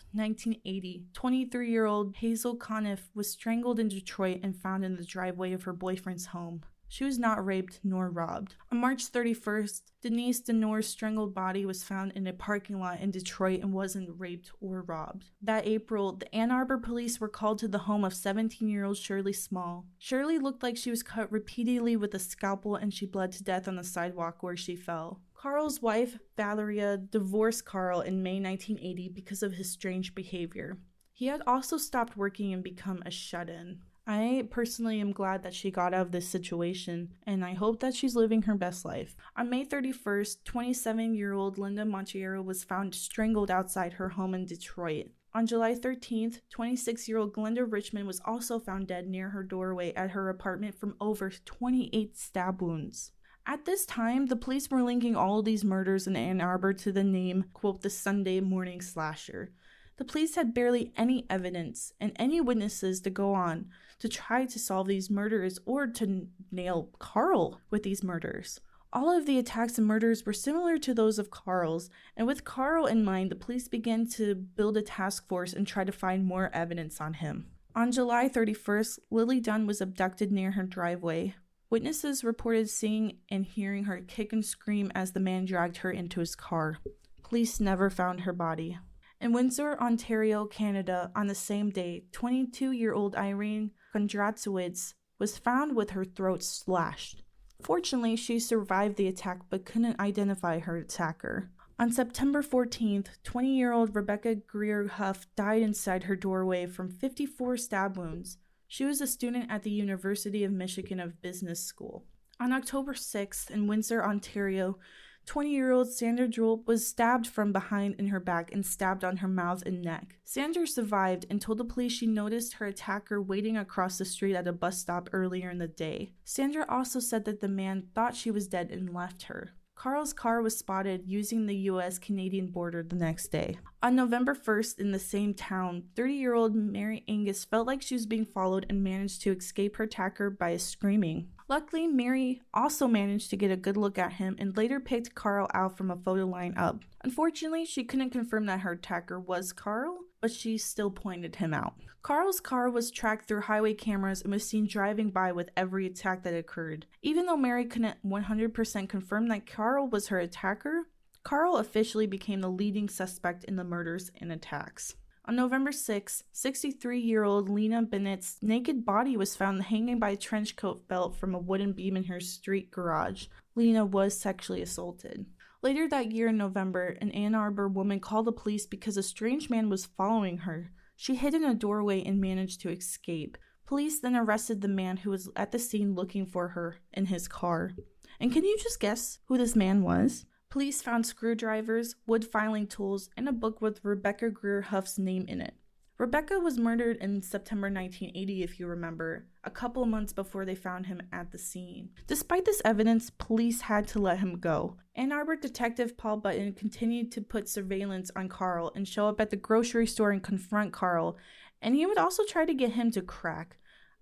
1980, 0.64 1.04
23 1.12 1.70
year 1.70 1.86
old 1.86 2.16
Hazel 2.16 2.56
Conniff 2.56 3.08
was 3.14 3.30
strangled 3.30 3.78
in 3.78 3.88
Detroit 3.88 4.40
and 4.42 4.56
found 4.56 4.84
in 4.84 4.96
the 4.96 5.04
driveway 5.04 5.52
of 5.52 5.62
her 5.64 5.72
boyfriend's 5.72 6.26
home. 6.26 6.62
She 6.90 7.04
was 7.04 7.18
not 7.18 7.44
raped 7.44 7.80
nor 7.84 8.08
robbed. 8.08 8.54
On 8.72 8.78
March 8.78 9.12
31st, 9.12 9.82
Denise 10.00 10.40
DeNoor's 10.40 10.86
strangled 10.86 11.34
body 11.34 11.66
was 11.66 11.84
found 11.84 12.12
in 12.12 12.26
a 12.26 12.32
parking 12.32 12.80
lot 12.80 13.00
in 13.00 13.10
Detroit 13.10 13.60
and 13.60 13.74
wasn't 13.74 14.18
raped 14.18 14.50
or 14.60 14.82
robbed. 14.82 15.26
That 15.42 15.66
April, 15.66 16.12
the 16.12 16.34
Ann 16.34 16.50
Arbor 16.50 16.78
police 16.78 17.20
were 17.20 17.28
called 17.28 17.58
to 17.58 17.68
the 17.68 17.78
home 17.78 18.04
of 18.04 18.14
17 18.14 18.68
year 18.68 18.84
old 18.84 18.96
Shirley 18.96 19.34
Small. 19.34 19.84
Shirley 19.98 20.38
looked 20.38 20.62
like 20.62 20.78
she 20.78 20.90
was 20.90 21.02
cut 21.02 21.30
repeatedly 21.30 21.94
with 21.94 22.14
a 22.14 22.18
scalpel 22.18 22.76
and 22.76 22.92
she 22.92 23.04
bled 23.04 23.32
to 23.32 23.44
death 23.44 23.68
on 23.68 23.76
the 23.76 23.84
sidewalk 23.84 24.42
where 24.42 24.56
she 24.56 24.74
fell. 24.74 25.20
Carl's 25.38 25.80
wife, 25.80 26.18
Valeria, 26.36 26.96
divorced 26.96 27.64
Carl 27.64 28.00
in 28.00 28.24
May 28.24 28.40
1980 28.40 29.10
because 29.10 29.44
of 29.44 29.52
his 29.52 29.70
strange 29.70 30.12
behavior. 30.12 30.78
He 31.12 31.26
had 31.26 31.42
also 31.46 31.76
stopped 31.76 32.16
working 32.16 32.52
and 32.52 32.60
become 32.60 33.04
a 33.06 33.12
shut 33.12 33.48
in. 33.48 33.78
I 34.04 34.48
personally 34.50 35.00
am 35.00 35.12
glad 35.12 35.44
that 35.44 35.54
she 35.54 35.70
got 35.70 35.94
out 35.94 36.06
of 36.06 36.10
this 36.10 36.28
situation, 36.28 37.10
and 37.24 37.44
I 37.44 37.54
hope 37.54 37.78
that 37.78 37.94
she's 37.94 38.16
living 38.16 38.42
her 38.42 38.56
best 38.56 38.84
life. 38.84 39.14
On 39.36 39.48
May 39.48 39.64
31st, 39.64 40.38
27 40.44 41.14
year 41.14 41.34
old 41.34 41.56
Linda 41.56 41.84
Monteiro 41.84 42.42
was 42.42 42.64
found 42.64 42.92
strangled 42.96 43.50
outside 43.50 43.92
her 43.92 44.08
home 44.08 44.34
in 44.34 44.44
Detroit. 44.44 45.12
On 45.34 45.46
July 45.46 45.74
13th, 45.74 46.40
26 46.50 47.06
year 47.06 47.18
old 47.18 47.32
Glenda 47.32 47.64
Richmond 47.70 48.08
was 48.08 48.20
also 48.24 48.58
found 48.58 48.88
dead 48.88 49.06
near 49.06 49.28
her 49.30 49.44
doorway 49.44 49.92
at 49.94 50.10
her 50.10 50.30
apartment 50.30 50.74
from 50.74 50.96
over 51.00 51.30
28 51.30 52.16
stab 52.16 52.60
wounds. 52.60 53.12
At 53.50 53.64
this 53.64 53.86
time, 53.86 54.26
the 54.26 54.36
police 54.36 54.70
were 54.70 54.82
linking 54.82 55.16
all 55.16 55.40
these 55.40 55.64
murders 55.64 56.06
in 56.06 56.16
Ann 56.16 56.42
Arbor 56.42 56.74
to 56.74 56.92
the 56.92 57.02
name, 57.02 57.46
quote, 57.54 57.80
the 57.80 57.88
Sunday 57.88 58.40
morning 58.40 58.82
slasher. 58.82 59.52
The 59.96 60.04
police 60.04 60.34
had 60.34 60.52
barely 60.52 60.92
any 60.98 61.24
evidence 61.30 61.94
and 61.98 62.12
any 62.16 62.42
witnesses 62.42 63.00
to 63.00 63.10
go 63.10 63.32
on 63.32 63.70
to 64.00 64.08
try 64.08 64.44
to 64.44 64.58
solve 64.58 64.86
these 64.86 65.08
murders 65.08 65.58
or 65.64 65.86
to 65.86 66.26
nail 66.52 66.90
Carl 66.98 67.58
with 67.70 67.84
these 67.84 68.04
murders. 68.04 68.60
All 68.92 69.16
of 69.16 69.24
the 69.24 69.38
attacks 69.38 69.78
and 69.78 69.86
murders 69.86 70.26
were 70.26 70.34
similar 70.34 70.76
to 70.76 70.92
those 70.92 71.18
of 71.18 71.30
Carl's, 71.30 71.88
and 72.18 72.26
with 72.26 72.44
Carl 72.44 72.84
in 72.84 73.02
mind, 73.02 73.30
the 73.30 73.34
police 73.34 73.66
began 73.66 74.06
to 74.08 74.34
build 74.34 74.76
a 74.76 74.82
task 74.82 75.26
force 75.26 75.54
and 75.54 75.66
try 75.66 75.84
to 75.84 75.92
find 75.92 76.26
more 76.26 76.50
evidence 76.52 77.00
on 77.00 77.14
him. 77.14 77.46
On 77.74 77.92
July 77.92 78.28
31st, 78.28 78.98
Lily 79.10 79.40
Dunn 79.40 79.66
was 79.66 79.80
abducted 79.80 80.30
near 80.30 80.50
her 80.50 80.64
driveway. 80.64 81.34
Witnesses 81.70 82.24
reported 82.24 82.70
seeing 82.70 83.18
and 83.30 83.44
hearing 83.44 83.84
her 83.84 84.00
kick 84.00 84.32
and 84.32 84.44
scream 84.44 84.90
as 84.94 85.12
the 85.12 85.20
man 85.20 85.44
dragged 85.44 85.78
her 85.78 85.90
into 85.90 86.20
his 86.20 86.34
car. 86.34 86.78
Police 87.22 87.60
never 87.60 87.90
found 87.90 88.20
her 88.20 88.32
body. 88.32 88.78
In 89.20 89.32
Windsor, 89.32 89.76
Ontario, 89.78 90.46
Canada, 90.46 91.10
on 91.14 91.26
the 91.26 91.34
same 91.34 91.68
day, 91.68 92.04
22 92.12 92.70
year 92.70 92.94
old 92.94 93.14
Irene 93.16 93.72
Kondratiewicz 93.94 94.94
was 95.18 95.36
found 95.36 95.76
with 95.76 95.90
her 95.90 96.04
throat 96.04 96.42
slashed. 96.42 97.22
Fortunately, 97.60 98.16
she 98.16 98.38
survived 98.38 98.96
the 98.96 99.08
attack 99.08 99.40
but 99.50 99.66
couldn't 99.66 100.00
identify 100.00 100.60
her 100.60 100.76
attacker. 100.76 101.50
On 101.78 101.92
September 101.92 102.42
14th, 102.42 103.08
20 103.24 103.54
year 103.54 103.72
old 103.72 103.94
Rebecca 103.94 104.36
Greer 104.36 104.88
Huff 104.88 105.26
died 105.36 105.62
inside 105.62 106.04
her 106.04 106.16
doorway 106.16 106.66
from 106.66 106.88
54 106.88 107.56
stab 107.58 107.98
wounds. 107.98 108.38
She 108.70 108.84
was 108.84 109.00
a 109.00 109.06
student 109.06 109.50
at 109.50 109.62
the 109.62 109.70
University 109.70 110.44
of 110.44 110.52
Michigan 110.52 111.00
of 111.00 111.22
Business 111.22 111.64
School. 111.64 112.04
On 112.38 112.52
October 112.52 112.92
6th, 112.92 113.50
in 113.50 113.66
Windsor, 113.66 114.04
Ontario, 114.04 114.78
20 115.24 115.50
year 115.50 115.72
old 115.72 115.90
Sandra 115.90 116.28
Jewell 116.28 116.62
was 116.66 116.86
stabbed 116.86 117.26
from 117.26 117.50
behind 117.50 117.94
in 117.98 118.08
her 118.08 118.20
back 118.20 118.52
and 118.52 118.64
stabbed 118.64 119.04
on 119.04 119.18
her 119.18 119.28
mouth 119.28 119.62
and 119.64 119.82
neck. 119.82 120.18
Sandra 120.24 120.66
survived 120.66 121.24
and 121.30 121.40
told 121.40 121.58
the 121.58 121.64
police 121.64 121.92
she 121.92 122.06
noticed 122.06 122.54
her 122.54 122.66
attacker 122.66 123.20
waiting 123.22 123.56
across 123.56 123.96
the 123.96 124.04
street 124.04 124.34
at 124.34 124.46
a 124.46 124.52
bus 124.52 124.78
stop 124.78 125.08
earlier 125.12 125.50
in 125.50 125.58
the 125.58 125.66
day. 125.66 126.12
Sandra 126.24 126.66
also 126.68 127.00
said 127.00 127.24
that 127.24 127.40
the 127.40 127.48
man 127.48 127.88
thought 127.94 128.16
she 128.16 128.30
was 128.30 128.48
dead 128.48 128.70
and 128.70 128.94
left 128.94 129.24
her. 129.24 129.54
Carl's 129.78 130.12
car 130.12 130.42
was 130.42 130.58
spotted 130.58 131.04
using 131.06 131.46
the 131.46 131.54
US 131.70 132.00
Canadian 132.00 132.48
border 132.48 132.82
the 132.82 132.96
next 132.96 133.28
day. 133.28 133.58
On 133.80 133.94
November 133.94 134.34
1st, 134.34 134.80
in 134.80 134.90
the 134.90 134.98
same 134.98 135.34
town, 135.34 135.84
30 135.94 136.14
year 136.14 136.34
old 136.34 136.52
Mary 136.52 137.04
Angus 137.06 137.44
felt 137.44 137.68
like 137.68 137.80
she 137.80 137.94
was 137.94 138.04
being 138.04 138.26
followed 138.26 138.66
and 138.68 138.82
managed 138.82 139.22
to 139.22 139.30
escape 139.30 139.76
her 139.76 139.84
attacker 139.84 140.30
by 140.30 140.56
screaming. 140.56 141.28
Luckily, 141.46 141.86
Mary 141.86 142.42
also 142.52 142.88
managed 142.88 143.30
to 143.30 143.36
get 143.36 143.52
a 143.52 143.56
good 143.56 143.76
look 143.76 143.98
at 143.98 144.14
him 144.14 144.34
and 144.40 144.56
later 144.56 144.80
picked 144.80 145.14
Carl 145.14 145.48
out 145.54 145.78
from 145.78 145.92
a 145.92 145.96
photo 145.96 146.26
lineup. 146.26 146.82
Unfortunately, 147.04 147.64
she 147.64 147.84
couldn't 147.84 148.10
confirm 148.10 148.46
that 148.46 148.62
her 148.62 148.72
attacker 148.72 149.20
was 149.20 149.52
Carl, 149.52 150.00
but 150.20 150.32
she 150.32 150.58
still 150.58 150.90
pointed 150.90 151.36
him 151.36 151.54
out. 151.54 151.74
Carl's 152.02 152.40
car 152.40 152.70
was 152.70 152.90
tracked 152.90 153.26
through 153.26 153.42
highway 153.42 153.74
cameras 153.74 154.22
and 154.22 154.32
was 154.32 154.46
seen 154.46 154.66
driving 154.66 155.10
by 155.10 155.32
with 155.32 155.50
every 155.56 155.86
attack 155.86 156.22
that 156.22 156.34
occurred. 156.34 156.86
Even 157.02 157.26
though 157.26 157.36
Mary 157.36 157.64
couldn't 157.64 158.02
100% 158.04 158.88
confirm 158.88 159.28
that 159.28 159.46
Carl 159.46 159.88
was 159.88 160.08
her 160.08 160.18
attacker, 160.18 160.88
Carl 161.22 161.56
officially 161.56 162.06
became 162.06 162.40
the 162.40 162.50
leading 162.50 162.88
suspect 162.88 163.44
in 163.44 163.56
the 163.56 163.64
murders 163.64 164.10
and 164.20 164.32
attacks. 164.32 164.94
On 165.26 165.36
November 165.36 165.72
6, 165.72 166.24
63 166.32 166.98
year 166.98 167.22
old 167.22 167.50
Lena 167.50 167.82
Bennett's 167.82 168.38
naked 168.40 168.86
body 168.86 169.14
was 169.14 169.36
found 169.36 169.62
hanging 169.64 169.98
by 169.98 170.10
a 170.10 170.16
trench 170.16 170.56
coat 170.56 170.88
belt 170.88 171.16
from 171.16 171.34
a 171.34 171.38
wooden 171.38 171.72
beam 171.72 171.98
in 171.98 172.04
her 172.04 172.18
street 172.18 172.70
garage. 172.70 173.26
Lena 173.54 173.84
was 173.84 174.18
sexually 174.18 174.62
assaulted. 174.62 175.26
Later 175.60 175.88
that 175.88 176.12
year 176.12 176.28
in 176.28 176.36
November, 176.36 176.96
an 177.00 177.10
Ann 177.10 177.34
Arbor 177.34 177.68
woman 177.68 177.98
called 177.98 178.26
the 178.26 178.32
police 178.32 178.64
because 178.64 178.96
a 178.96 179.02
strange 179.02 179.50
man 179.50 179.68
was 179.68 179.86
following 179.86 180.38
her. 180.38 180.70
She 180.94 181.16
hid 181.16 181.34
in 181.34 181.44
a 181.44 181.54
doorway 181.54 182.02
and 182.04 182.20
managed 182.20 182.60
to 182.60 182.70
escape. 182.70 183.36
Police 183.66 183.98
then 184.00 184.14
arrested 184.14 184.60
the 184.60 184.68
man 184.68 184.98
who 184.98 185.10
was 185.10 185.28
at 185.34 185.50
the 185.50 185.58
scene 185.58 185.94
looking 185.94 186.26
for 186.26 186.48
her 186.48 186.76
in 186.92 187.06
his 187.06 187.26
car. 187.26 187.72
And 188.20 188.32
can 188.32 188.44
you 188.44 188.56
just 188.56 188.78
guess 188.78 189.18
who 189.26 189.36
this 189.36 189.56
man 189.56 189.82
was? 189.82 190.26
Police 190.48 190.80
found 190.80 191.04
screwdrivers, 191.04 191.96
wood 192.06 192.24
filing 192.24 192.66
tools, 192.66 193.10
and 193.16 193.28
a 193.28 193.32
book 193.32 193.60
with 193.60 193.84
Rebecca 193.84 194.30
Greer 194.30 194.62
Huff's 194.62 194.96
name 194.96 195.26
in 195.28 195.40
it. 195.40 195.54
Rebecca 195.98 196.38
was 196.38 196.58
murdered 196.58 196.98
in 196.98 197.22
September 197.22 197.66
1980, 197.66 198.44
if 198.44 198.60
you 198.60 198.68
remember, 198.68 199.26
a 199.42 199.50
couple 199.50 199.84
months 199.84 200.12
before 200.12 200.44
they 200.44 200.54
found 200.54 200.86
him 200.86 201.02
at 201.12 201.32
the 201.32 201.38
scene. 201.38 201.90
Despite 202.06 202.44
this 202.44 202.62
evidence, 202.64 203.10
police 203.10 203.62
had 203.62 203.88
to 203.88 203.98
let 203.98 204.20
him 204.20 204.38
go. 204.38 204.76
Ann 204.94 205.10
Arbor 205.10 205.34
detective 205.34 205.98
Paul 205.98 206.18
Button 206.18 206.52
continued 206.52 207.10
to 207.12 207.20
put 207.20 207.48
surveillance 207.48 208.12
on 208.14 208.28
Carl 208.28 208.70
and 208.76 208.86
show 208.86 209.08
up 209.08 209.20
at 209.20 209.30
the 209.30 209.36
grocery 209.36 209.88
store 209.88 210.12
and 210.12 210.22
confront 210.22 210.72
Carl, 210.72 211.16
and 211.60 211.74
he 211.74 211.84
would 211.84 211.98
also 211.98 212.22
try 212.24 212.44
to 212.44 212.54
get 212.54 212.72
him 212.72 212.92
to 212.92 213.02
crack. 213.02 213.57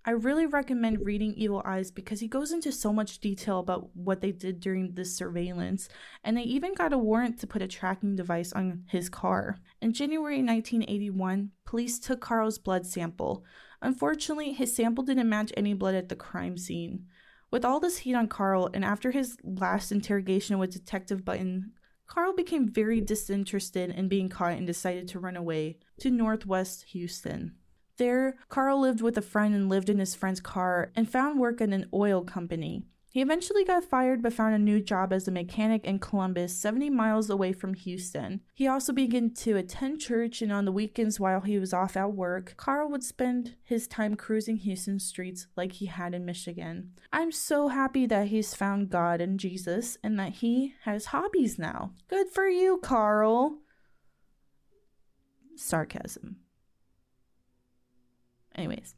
I 0.08 0.12
really 0.12 0.46
recommend 0.46 1.04
reading 1.04 1.34
Evil 1.34 1.62
Eyes 1.64 1.90
because 1.90 2.20
he 2.20 2.28
goes 2.28 2.52
into 2.52 2.70
so 2.70 2.92
much 2.92 3.18
detail 3.18 3.58
about 3.58 3.90
what 3.96 4.20
they 4.20 4.30
did 4.30 4.60
during 4.60 4.94
this 4.94 5.12
surveillance, 5.16 5.88
and 6.22 6.36
they 6.36 6.42
even 6.42 6.75
got 6.75 6.92
a 6.92 6.98
warrant 6.98 7.40
to 7.40 7.48
put 7.48 7.60
a 7.60 7.66
tracking 7.66 8.14
device 8.14 8.52
on 8.52 8.84
his 8.88 9.08
car. 9.08 9.56
In 9.82 9.92
January 9.92 10.36
1981, 10.44 11.50
police 11.64 11.98
took 11.98 12.20
Carl's 12.20 12.56
blood 12.56 12.86
sample. 12.86 13.44
Unfortunately, 13.82 14.52
his 14.52 14.76
sample 14.76 15.02
didn't 15.02 15.28
match 15.28 15.52
any 15.56 15.75
blood 15.75 15.96
at 15.96 16.08
the 16.08 16.14
crime 16.14 16.56
scene. 16.56 17.06
With 17.50 17.64
all 17.64 17.80
this 17.80 17.98
heat 17.98 18.14
on 18.14 18.28
Carl, 18.28 18.70
and 18.72 18.84
after 18.84 19.10
his 19.10 19.36
last 19.42 19.90
interrogation 19.90 20.60
with 20.60 20.70
Detective 20.70 21.25
Button, 21.25 21.72
Carl 22.06 22.32
became 22.32 22.68
very 22.68 23.00
disinterested 23.00 23.90
in 23.90 24.06
being 24.06 24.28
caught 24.28 24.52
and 24.52 24.68
decided 24.68 25.08
to 25.08 25.18
run 25.18 25.34
away 25.34 25.78
to 25.98 26.10
Northwest 26.10 26.84
Houston. 26.90 27.56
There, 27.97 28.37
Carl 28.49 28.81
lived 28.81 29.00
with 29.00 29.17
a 29.17 29.23
friend 29.23 29.55
and 29.55 29.69
lived 29.69 29.88
in 29.88 29.99
his 29.99 30.15
friend's 30.15 30.41
car 30.41 30.93
and 30.95 31.11
found 31.11 31.41
work 31.41 31.61
at 31.61 31.71
an 31.71 31.88
oil 31.95 32.23
company. 32.23 32.85
He 33.17 33.23
eventually 33.23 33.65
got 33.65 33.83
fired 33.83 34.21
but 34.21 34.35
found 34.35 34.55
a 34.55 34.59
new 34.59 34.79
job 34.79 35.11
as 35.11 35.26
a 35.26 35.31
mechanic 35.31 35.87
in 35.87 36.00
Columbus, 36.00 36.55
70 36.55 36.91
miles 36.91 37.31
away 37.31 37.55
from 37.55 37.73
Houston. 37.73 38.43
He 38.53 38.69
also 38.69 38.93
began 38.93 39.31
to 39.37 39.57
attend 39.57 40.03
church, 40.03 40.43
and 40.43 40.53
on 40.53 40.67
the 40.67 40.73
weekends 40.73 41.19
while 41.19 41.41
he 41.41 41.59
was 41.59 41.73
off 41.73 41.97
at 41.97 42.12
work, 42.12 42.53
Carl 42.59 42.91
would 42.91 43.03
spend 43.03 43.55
his 43.65 43.88
time 43.88 44.17
cruising 44.17 44.59
Houston 44.59 44.99
streets 44.99 45.47
like 45.57 45.73
he 45.73 45.87
had 45.87 46.12
in 46.12 46.26
Michigan. 46.26 46.93
I'm 47.11 47.33
so 47.33 47.69
happy 47.69 48.05
that 48.05 48.26
he's 48.26 48.55
found 48.55 48.91
God 48.91 49.23
and 49.23 49.41
Jesus 49.41 49.97
and 50.05 50.21
that 50.21 50.35
he 50.35 50.75
has 50.83 51.07
hobbies 51.07 51.59
now. 51.59 51.93
Good 52.09 52.29
for 52.29 52.47
you, 52.47 52.81
Carl. 52.83 53.61
Sarcasm. 55.55 56.37
Anyways, 58.56 58.94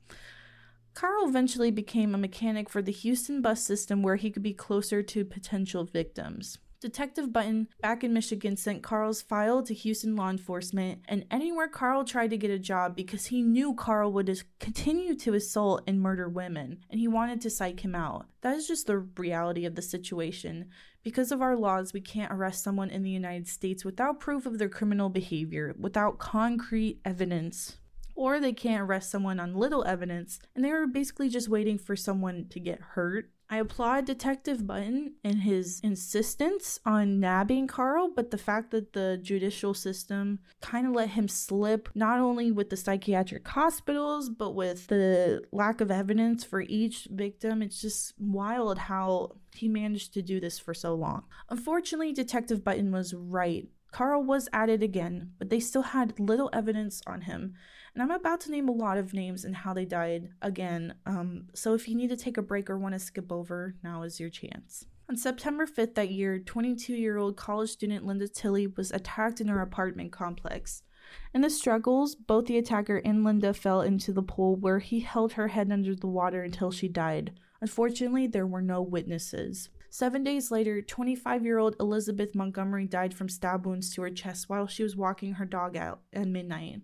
Carl 0.94 1.28
eventually 1.28 1.70
became 1.70 2.14
a 2.14 2.18
mechanic 2.18 2.70
for 2.70 2.80
the 2.80 2.92
Houston 2.92 3.42
bus 3.42 3.62
system 3.62 4.02
where 4.02 4.16
he 4.16 4.30
could 4.30 4.42
be 4.42 4.54
closer 4.54 5.02
to 5.02 5.24
potential 5.24 5.84
victims. 5.84 6.58
Detective 6.80 7.32
Button 7.32 7.66
back 7.80 8.04
in 8.04 8.12
Michigan 8.12 8.56
sent 8.56 8.84
Carl's 8.84 9.20
file 9.20 9.64
to 9.64 9.74
Houston 9.74 10.14
law 10.14 10.30
enforcement, 10.30 11.02
and 11.08 11.24
anywhere 11.28 11.66
Carl 11.66 12.04
tried 12.04 12.30
to 12.30 12.36
get 12.36 12.52
a 12.52 12.58
job 12.58 12.94
because 12.94 13.26
he 13.26 13.42
knew 13.42 13.74
Carl 13.74 14.12
would 14.12 14.42
continue 14.60 15.16
to 15.16 15.34
assault 15.34 15.82
and 15.88 16.00
murder 16.00 16.28
women, 16.28 16.78
and 16.88 17.00
he 17.00 17.08
wanted 17.08 17.40
to 17.40 17.50
psych 17.50 17.80
him 17.80 17.96
out. 17.96 18.26
That 18.42 18.56
is 18.56 18.68
just 18.68 18.86
the 18.86 18.98
reality 18.98 19.64
of 19.64 19.74
the 19.74 19.82
situation. 19.82 20.66
Because 21.02 21.32
of 21.32 21.42
our 21.42 21.56
laws, 21.56 21.92
we 21.92 22.00
can't 22.00 22.32
arrest 22.32 22.62
someone 22.62 22.90
in 22.90 23.02
the 23.02 23.10
United 23.10 23.48
States 23.48 23.84
without 23.84 24.20
proof 24.20 24.46
of 24.46 24.58
their 24.58 24.68
criminal 24.68 25.08
behavior, 25.08 25.74
without 25.76 26.18
concrete 26.18 27.00
evidence. 27.04 27.77
Or 28.18 28.40
they 28.40 28.52
can't 28.52 28.82
arrest 28.82 29.12
someone 29.12 29.38
on 29.38 29.54
little 29.54 29.84
evidence, 29.84 30.40
and 30.56 30.64
they 30.64 30.72
were 30.72 30.88
basically 30.88 31.28
just 31.28 31.48
waiting 31.48 31.78
for 31.78 31.94
someone 31.94 32.46
to 32.50 32.58
get 32.58 32.80
hurt 32.80 33.30
I 33.50 33.58
applaud 33.58 34.04
Detective 34.04 34.66
Button 34.66 35.14
and 35.25 35.40
his 35.40 35.80
insistence 35.80 36.78
on 36.84 37.18
nabbing 37.18 37.66
Carl, 37.66 38.12
but 38.14 38.30
the 38.30 38.37
fact 38.37 38.70
that 38.72 38.92
the 38.92 39.18
judicial 39.22 39.72
system 39.72 40.40
kind 40.60 40.87
of 40.87 40.92
let 40.92 41.10
him 41.10 41.28
slip, 41.28 41.88
not 41.94 42.20
only 42.20 42.52
with 42.52 42.68
the 42.68 42.76
psychiatric 42.76 43.48
hospitals, 43.48 44.28
but 44.28 44.54
with 44.54 44.88
the 44.88 45.42
lack 45.50 45.80
of 45.80 45.90
evidence 45.90 46.44
for 46.44 46.60
each 46.60 47.08
victim, 47.10 47.62
it's 47.62 47.80
just 47.80 48.12
wild 48.18 48.76
how 48.76 49.37
he 49.54 49.66
managed 49.66 50.12
to 50.12 50.22
do 50.22 50.40
this 50.40 50.58
for 50.58 50.75
so 50.75 50.94
long. 50.94 51.25
Unfortunately, 51.48 52.12
Detective 52.12 52.62
Button 52.62 52.92
was 52.92 53.14
right. 53.14 53.66
Carl 53.90 54.23
was 54.23 54.49
at 54.52 54.68
it 54.68 54.83
again, 54.83 55.33
but 55.38 55.50
they 55.50 55.61
still 55.61 55.83
had 55.83 56.21
little 56.21 56.50
evidence 56.52 57.00
on 57.07 57.23
him. 57.23 57.54
And 57.95 58.02
I'm 58.02 58.11
about 58.11 58.40
to 58.42 58.50
name 58.50 58.68
a 58.68 58.73
lot 58.73 58.99
of 58.99 59.14
names 59.14 59.45
and 59.45 59.57
how 59.57 59.73
they 59.73 59.85
died 59.85 60.28
again. 60.42 60.95
Um, 61.07 61.49
so 61.54 61.75
if 61.75 61.88
you 61.88 61.97
need 61.97 62.11
to 62.11 62.16
take 62.16 62.37
a 62.37 62.42
break 62.42 62.68
or 62.68 62.78
want 62.78 62.95
to 62.95 62.99
skip 62.99 63.33
over, 63.33 63.75
now 63.83 64.02
is 64.02 64.21
your 64.21 64.30
chance. 64.30 64.87
On 65.09 65.16
September 65.16 65.66
5th 65.66 65.95
that 65.95 66.11
year, 66.11 66.38
22 66.38 66.92
year 66.92 67.16
old 67.16 67.37
college 67.37 67.71
student 67.71 68.04
Linda 68.04 68.28
Tilley 68.28 68.66
was 68.66 68.90
attacked 68.90 69.40
in 69.40 69.49
her 69.49 69.62
apartment 69.62 70.12
complex. 70.12 70.83
In 71.33 71.40
the 71.40 71.49
struggles, 71.49 72.14
both 72.14 72.45
the 72.45 72.59
attacker 72.59 72.99
and 72.99 73.25
Linda 73.25 73.54
fell 73.54 73.80
into 73.80 74.12
the 74.12 74.23
pool 74.23 74.57
where 74.57 74.80
he 74.80 75.00
held 75.00 75.33
her 75.33 75.49
head 75.49 75.73
under 75.73 75.95
the 75.95 76.07
water 76.07 76.42
until 76.42 76.71
she 76.71 76.88
died. 76.88 77.33
Unfortunately, 77.62 78.26
there 78.26 78.47
were 78.47 78.61
no 78.61 78.83
witnesses. 78.83 79.71
Seven 79.90 80.23
days 80.23 80.50
later, 80.50 80.83
25 80.83 81.45
year 81.45 81.59
old 81.59 81.76
Elizabeth 81.80 82.35
Montgomery 82.35 82.87
died 82.87 83.14
from 83.14 83.28
stab 83.28 83.66
wounds 83.66 83.95
to 83.95 84.02
her 84.02 84.11
chest 84.11 84.49
while 84.49 84.66
she 84.66 84.83
was 84.83 84.97
walking 84.97 85.35
her 85.35 85.47
dog 85.47 85.76
out 85.76 86.00
at 86.12 86.28
midnight. 86.28 86.83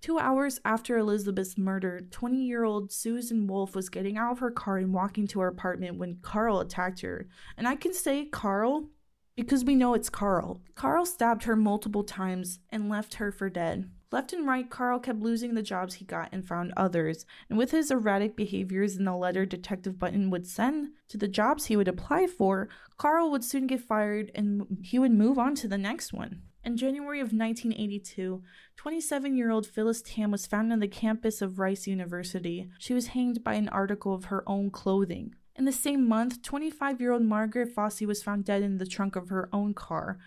Two 0.00 0.18
hours 0.18 0.60
after 0.64 0.98
Elizabeth's 0.98 1.58
murder, 1.58 2.00
20 2.10 2.36
year 2.36 2.64
old 2.64 2.92
Susan 2.92 3.46
Wolf 3.46 3.74
was 3.74 3.88
getting 3.88 4.16
out 4.16 4.32
of 4.32 4.38
her 4.38 4.50
car 4.50 4.78
and 4.78 4.94
walking 4.94 5.26
to 5.28 5.40
her 5.40 5.48
apartment 5.48 5.98
when 5.98 6.18
Carl 6.22 6.60
attacked 6.60 7.00
her. 7.00 7.28
And 7.56 7.66
I 7.66 7.74
can 7.74 7.92
say 7.92 8.26
Carl 8.26 8.90
because 9.36 9.64
we 9.64 9.74
know 9.74 9.94
it's 9.94 10.08
Carl. 10.08 10.62
Carl 10.74 11.04
stabbed 11.04 11.44
her 11.44 11.56
multiple 11.56 12.04
times 12.04 12.60
and 12.70 12.88
left 12.88 13.14
her 13.14 13.32
for 13.32 13.50
dead. 13.50 13.90
Left 14.12 14.32
and 14.32 14.46
right, 14.46 14.70
Carl 14.70 15.00
kept 15.00 15.20
losing 15.20 15.54
the 15.54 15.62
jobs 15.62 15.94
he 15.94 16.04
got 16.04 16.28
and 16.30 16.46
found 16.46 16.72
others. 16.76 17.26
And 17.50 17.58
with 17.58 17.72
his 17.72 17.90
erratic 17.90 18.36
behaviors 18.36 18.96
and 18.96 19.06
the 19.06 19.16
letter 19.16 19.44
Detective 19.44 19.98
Button 19.98 20.30
would 20.30 20.46
send 20.46 20.90
to 21.08 21.18
the 21.18 21.26
jobs 21.26 21.66
he 21.66 21.76
would 21.76 21.88
apply 21.88 22.28
for, 22.28 22.68
Carl 22.98 23.30
would 23.32 23.44
soon 23.44 23.66
get 23.66 23.80
fired 23.80 24.30
and 24.34 24.78
he 24.82 24.98
would 24.98 25.10
move 25.10 25.38
on 25.38 25.56
to 25.56 25.68
the 25.68 25.78
next 25.78 26.12
one. 26.12 26.42
In 26.64 26.76
January 26.76 27.20
of 27.20 27.32
1982, 27.32 28.42
27 28.76 29.36
year 29.36 29.50
old 29.50 29.66
Phyllis 29.66 30.02
Tam 30.02 30.30
was 30.30 30.46
found 30.46 30.72
on 30.72 30.80
the 30.80 30.88
campus 30.88 31.42
of 31.42 31.58
Rice 31.58 31.86
University. 31.86 32.68
She 32.78 32.94
was 32.94 33.08
hanged 33.08 33.42
by 33.42 33.54
an 33.54 33.68
article 33.68 34.14
of 34.14 34.26
her 34.26 34.42
own 34.48 34.70
clothing. 34.70 35.34
In 35.54 35.64
the 35.64 35.72
same 35.72 36.06
month, 36.06 36.42
25 36.42 37.00
year 37.00 37.12
old 37.12 37.22
Margaret 37.22 37.74
Fossi 37.74 38.06
was 38.06 38.22
found 38.22 38.44
dead 38.44 38.62
in 38.62 38.78
the 38.78 38.86
trunk 38.86 39.16
of 39.16 39.30
her 39.30 39.48
own 39.52 39.74
car. 39.74 40.18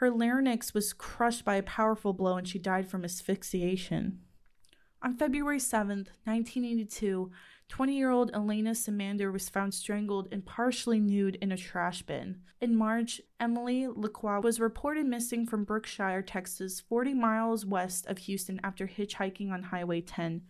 Her 0.00 0.10
larynx 0.10 0.72
was 0.72 0.94
crushed 0.94 1.44
by 1.44 1.56
a 1.56 1.62
powerful 1.62 2.14
blow 2.14 2.38
and 2.38 2.48
she 2.48 2.58
died 2.58 2.88
from 2.88 3.04
asphyxiation. 3.04 4.20
On 5.02 5.14
February 5.14 5.58
7th, 5.58 6.08
1982, 6.24 7.30
20 7.68 7.98
year 7.98 8.08
old 8.08 8.30
Elena 8.32 8.74
Semander 8.74 9.30
was 9.30 9.50
found 9.50 9.74
strangled 9.74 10.28
and 10.32 10.46
partially 10.46 11.00
nude 11.00 11.36
in 11.42 11.52
a 11.52 11.56
trash 11.58 12.00
bin. 12.00 12.38
In 12.62 12.76
March, 12.76 13.20
Emily 13.38 13.88
Lacroix 13.88 14.40
was 14.40 14.58
reported 14.58 15.04
missing 15.04 15.44
from 15.44 15.64
Brookshire, 15.64 16.22
Texas, 16.22 16.80
40 16.80 17.12
miles 17.12 17.66
west 17.66 18.06
of 18.06 18.16
Houston 18.16 18.58
after 18.64 18.86
hitchhiking 18.86 19.52
on 19.52 19.64
Highway 19.64 20.00
10. 20.00 20.40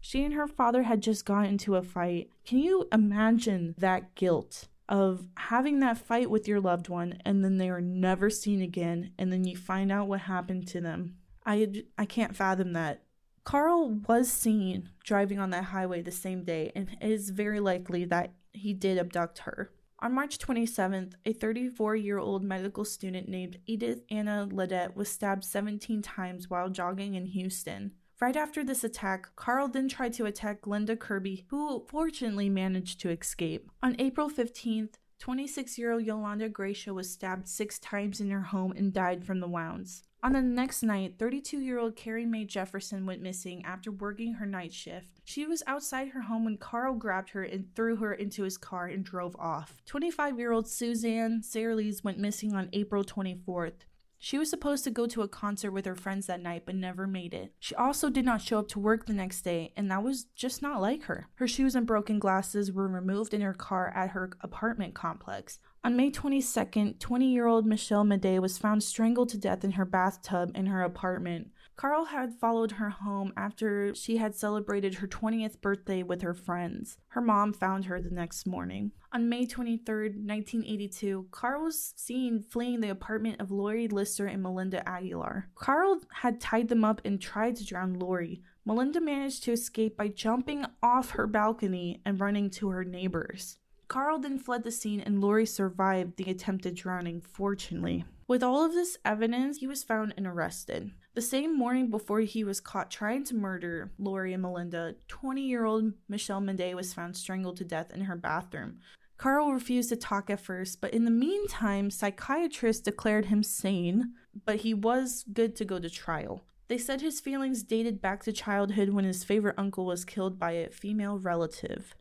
She 0.00 0.24
and 0.24 0.34
her 0.34 0.48
father 0.48 0.82
had 0.82 1.00
just 1.00 1.24
gotten 1.24 1.50
into 1.50 1.76
a 1.76 1.82
fight. 1.82 2.30
Can 2.44 2.58
you 2.58 2.88
imagine 2.90 3.76
that 3.78 4.16
guilt 4.16 4.66
of 4.88 5.26
having 5.36 5.80
that 5.80 5.98
fight 5.98 6.30
with 6.30 6.46
your 6.46 6.60
loved 6.60 6.88
one 6.88 7.18
and 7.24 7.44
then 7.44 7.58
they 7.58 7.68
are 7.68 7.80
never 7.80 8.30
seen 8.30 8.62
again 8.62 9.12
and 9.18 9.32
then 9.32 9.44
you 9.44 9.56
find 9.56 9.90
out 9.90 10.08
what 10.08 10.20
happened 10.20 10.66
to 10.68 10.80
them? 10.80 11.16
I, 11.44 11.84
I 11.96 12.04
can't 12.04 12.36
fathom 12.36 12.72
that. 12.72 13.02
Carl 13.46 14.00
was 14.08 14.30
seen 14.30 14.90
driving 15.04 15.38
on 15.38 15.50
that 15.50 15.66
highway 15.66 16.02
the 16.02 16.10
same 16.10 16.42
day, 16.42 16.72
and 16.74 16.88
it 17.00 17.08
is 17.08 17.30
very 17.30 17.60
likely 17.60 18.04
that 18.06 18.32
he 18.52 18.74
did 18.74 18.98
abduct 18.98 19.38
her. 19.40 19.70
On 20.00 20.12
March 20.12 20.38
27th, 20.38 21.12
a 21.24 21.32
34 21.32 21.94
year 21.94 22.18
old 22.18 22.42
medical 22.42 22.84
student 22.84 23.28
named 23.28 23.60
Edith 23.64 24.02
Anna 24.10 24.48
Ledette 24.50 24.96
was 24.96 25.08
stabbed 25.08 25.44
17 25.44 26.02
times 26.02 26.50
while 26.50 26.68
jogging 26.68 27.14
in 27.14 27.26
Houston. 27.26 27.92
Right 28.18 28.36
after 28.36 28.64
this 28.64 28.82
attack, 28.82 29.36
Carl 29.36 29.68
then 29.68 29.88
tried 29.88 30.14
to 30.14 30.24
attack 30.24 30.66
Linda 30.66 30.96
Kirby, 30.96 31.44
who 31.50 31.84
fortunately 31.86 32.48
managed 32.48 32.98
to 33.00 33.10
escape. 33.10 33.70
On 33.82 33.94
April 33.98 34.30
15th, 34.30 34.94
26 35.18 35.76
year 35.76 35.92
old 35.92 36.02
Yolanda 36.02 36.48
Gracia 36.48 36.94
was 36.94 37.10
stabbed 37.10 37.46
six 37.46 37.78
times 37.78 38.18
in 38.18 38.30
her 38.30 38.40
home 38.40 38.72
and 38.74 38.92
died 38.92 39.22
from 39.22 39.40
the 39.40 39.48
wounds. 39.48 40.02
On 40.22 40.32
the 40.32 40.40
next 40.40 40.82
night, 40.82 41.16
32 41.18 41.60
year 41.60 41.78
old 41.78 41.94
Carrie 41.94 42.24
Mae 42.24 42.46
Jefferson 42.46 43.04
went 43.04 43.20
missing 43.20 43.62
after 43.66 43.92
working 43.92 44.32
her 44.34 44.46
night 44.46 44.72
shift. 44.72 45.20
She 45.24 45.44
was 45.46 45.62
outside 45.66 46.08
her 46.08 46.22
home 46.22 46.46
when 46.46 46.56
Carl 46.56 46.94
grabbed 46.94 47.30
her 47.30 47.42
and 47.42 47.66
threw 47.74 47.96
her 47.96 48.14
into 48.14 48.44
his 48.44 48.56
car 48.56 48.86
and 48.86 49.04
drove 49.04 49.36
off. 49.36 49.82
25 49.84 50.38
year 50.38 50.52
old 50.52 50.66
Suzanne 50.66 51.42
Searles 51.42 52.02
went 52.02 52.18
missing 52.18 52.54
on 52.54 52.70
April 52.72 53.04
24th. 53.04 53.84
She 54.18 54.38
was 54.38 54.50
supposed 54.50 54.84
to 54.84 54.90
go 54.90 55.06
to 55.06 55.22
a 55.22 55.28
concert 55.28 55.72
with 55.72 55.84
her 55.84 55.94
friends 55.94 56.26
that 56.26 56.42
night 56.42 56.62
but 56.66 56.74
never 56.74 57.06
made 57.06 57.34
it. 57.34 57.52
She 57.58 57.74
also 57.74 58.10
did 58.10 58.24
not 58.24 58.40
show 58.40 58.58
up 58.58 58.68
to 58.68 58.80
work 58.80 59.06
the 59.06 59.12
next 59.12 59.42
day, 59.42 59.72
and 59.76 59.90
that 59.90 60.02
was 60.02 60.24
just 60.34 60.62
not 60.62 60.80
like 60.80 61.04
her. 61.04 61.28
Her 61.34 61.46
shoes 61.46 61.74
and 61.74 61.86
broken 61.86 62.18
glasses 62.18 62.72
were 62.72 62.88
removed 62.88 63.34
in 63.34 63.40
her 63.40 63.54
car 63.54 63.92
at 63.94 64.10
her 64.10 64.30
apartment 64.40 64.94
complex. 64.94 65.58
On 65.84 65.96
May 65.96 66.10
22nd, 66.10 66.98
20 66.98 67.26
year 67.32 67.46
old 67.46 67.64
Michelle 67.64 68.04
Maday 68.04 68.40
was 68.40 68.58
found 68.58 68.82
strangled 68.82 69.28
to 69.28 69.38
death 69.38 69.62
in 69.62 69.72
her 69.72 69.84
bathtub 69.84 70.50
in 70.54 70.66
her 70.66 70.82
apartment. 70.82 71.50
Carl 71.76 72.06
had 72.06 72.40
followed 72.40 72.72
her 72.72 72.88
home 72.88 73.32
after 73.36 73.94
she 73.94 74.16
had 74.16 74.34
celebrated 74.34 74.94
her 74.94 75.06
20th 75.06 75.60
birthday 75.60 76.02
with 76.02 76.22
her 76.22 76.32
friends. 76.32 76.96
Her 77.08 77.20
mom 77.20 77.52
found 77.52 77.84
her 77.84 78.00
the 78.00 78.10
next 78.10 78.46
morning. 78.46 78.92
On 79.16 79.30
May 79.30 79.46
23, 79.46 80.08
1982, 80.08 81.28
Carl 81.30 81.64
was 81.64 81.94
seen 81.96 82.42
fleeing 82.42 82.82
the 82.82 82.90
apartment 82.90 83.40
of 83.40 83.50
Lori 83.50 83.88
Lister 83.88 84.26
and 84.26 84.42
Melinda 84.42 84.86
Aguilar. 84.86 85.48
Carl 85.54 86.02
had 86.12 86.38
tied 86.38 86.68
them 86.68 86.84
up 86.84 87.00
and 87.02 87.18
tried 87.18 87.56
to 87.56 87.64
drown 87.64 87.94
Lori. 87.94 88.42
Melinda 88.66 89.00
managed 89.00 89.42
to 89.44 89.52
escape 89.52 89.96
by 89.96 90.08
jumping 90.08 90.66
off 90.82 91.12
her 91.12 91.26
balcony 91.26 92.02
and 92.04 92.20
running 92.20 92.50
to 92.50 92.68
her 92.68 92.84
neighbors. 92.84 93.56
Carl 93.88 94.18
then 94.18 94.38
fled 94.38 94.64
the 94.64 94.70
scene 94.70 95.00
and 95.00 95.22
Lori 95.22 95.46
survived 95.46 96.18
the 96.18 96.30
attempted 96.30 96.74
drowning, 96.74 97.22
fortunately. 97.22 98.04
With 98.28 98.42
all 98.42 98.66
of 98.66 98.74
this 98.74 98.98
evidence, 99.02 99.58
he 99.58 99.66
was 99.66 99.82
found 99.82 100.12
and 100.18 100.26
arrested. 100.26 100.90
The 101.14 101.22
same 101.22 101.56
morning 101.56 101.88
before 101.88 102.20
he 102.20 102.44
was 102.44 102.60
caught 102.60 102.90
trying 102.90 103.24
to 103.24 103.34
murder 103.34 103.92
Lori 103.98 104.34
and 104.34 104.42
Melinda, 104.42 104.96
20 105.08 105.40
year 105.40 105.64
old 105.64 105.94
Michelle 106.06 106.42
Maday 106.42 106.74
was 106.74 106.92
found 106.92 107.16
strangled 107.16 107.56
to 107.56 107.64
death 107.64 107.94
in 107.94 108.02
her 108.02 108.16
bathroom. 108.16 108.80
Carl 109.18 109.52
refused 109.52 109.88
to 109.88 109.96
talk 109.96 110.28
at 110.28 110.40
first, 110.40 110.80
but 110.80 110.92
in 110.92 111.04
the 111.04 111.10
meantime, 111.10 111.90
psychiatrists 111.90 112.82
declared 112.82 113.26
him 113.26 113.42
sane, 113.42 114.12
but 114.44 114.56
he 114.56 114.74
was 114.74 115.24
good 115.32 115.56
to 115.56 115.64
go 115.64 115.78
to 115.78 115.88
trial. 115.88 116.44
They 116.68 116.78
said 116.78 117.00
his 117.00 117.20
feelings 117.20 117.62
dated 117.62 118.02
back 118.02 118.22
to 118.24 118.32
childhood 118.32 118.90
when 118.90 119.04
his 119.04 119.24
favorite 119.24 119.54
uncle 119.56 119.86
was 119.86 120.04
killed 120.04 120.38
by 120.38 120.52
a 120.52 120.70
female 120.70 121.18
relative. 121.18 121.94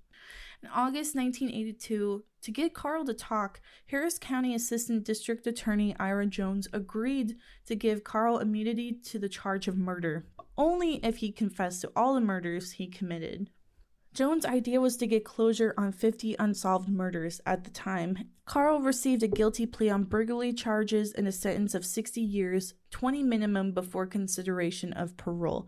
In 0.63 0.69
August 0.69 1.15
1982, 1.15 2.23
to 2.41 2.51
get 2.51 2.73
Carl 2.73 3.05
to 3.05 3.13
talk, 3.13 3.61
Harris 3.87 4.17
County 4.17 4.55
Assistant 4.55 5.03
District 5.03 5.45
Attorney 5.45 5.95
Ira 5.99 6.25
Jones 6.25 6.67
agreed 6.73 7.35
to 7.67 7.75
give 7.75 8.03
Carl 8.03 8.39
immunity 8.39 8.91
to 9.05 9.19
the 9.19 9.29
charge 9.29 9.67
of 9.67 9.77
murder, 9.77 10.25
only 10.57 10.95
if 11.05 11.17
he 11.17 11.31
confessed 11.31 11.81
to 11.81 11.91
all 11.95 12.15
the 12.15 12.21
murders 12.21 12.73
he 12.73 12.87
committed. 12.87 13.51
Jones' 14.15 14.45
idea 14.45 14.79
was 14.79 14.95
to 14.97 15.07
get 15.07 15.25
closure 15.25 15.73
on 15.77 15.91
50 15.91 16.37
unsolved 16.39 16.87
murders 16.87 17.41
at 17.45 17.65
the 17.65 17.69
time. 17.69 18.29
Carl 18.45 18.79
received 18.79 19.23
a 19.23 19.27
guilty 19.27 19.65
plea 19.65 19.89
on 19.89 20.05
burglary 20.05 20.53
charges 20.53 21.11
and 21.11 21.27
a 21.27 21.33
sentence 21.33 21.75
of 21.75 21.85
60 21.85 22.21
years, 22.21 22.75
20 22.91 23.23
minimum 23.23 23.73
before 23.73 24.07
consideration 24.07 24.93
of 24.93 25.17
parole. 25.17 25.67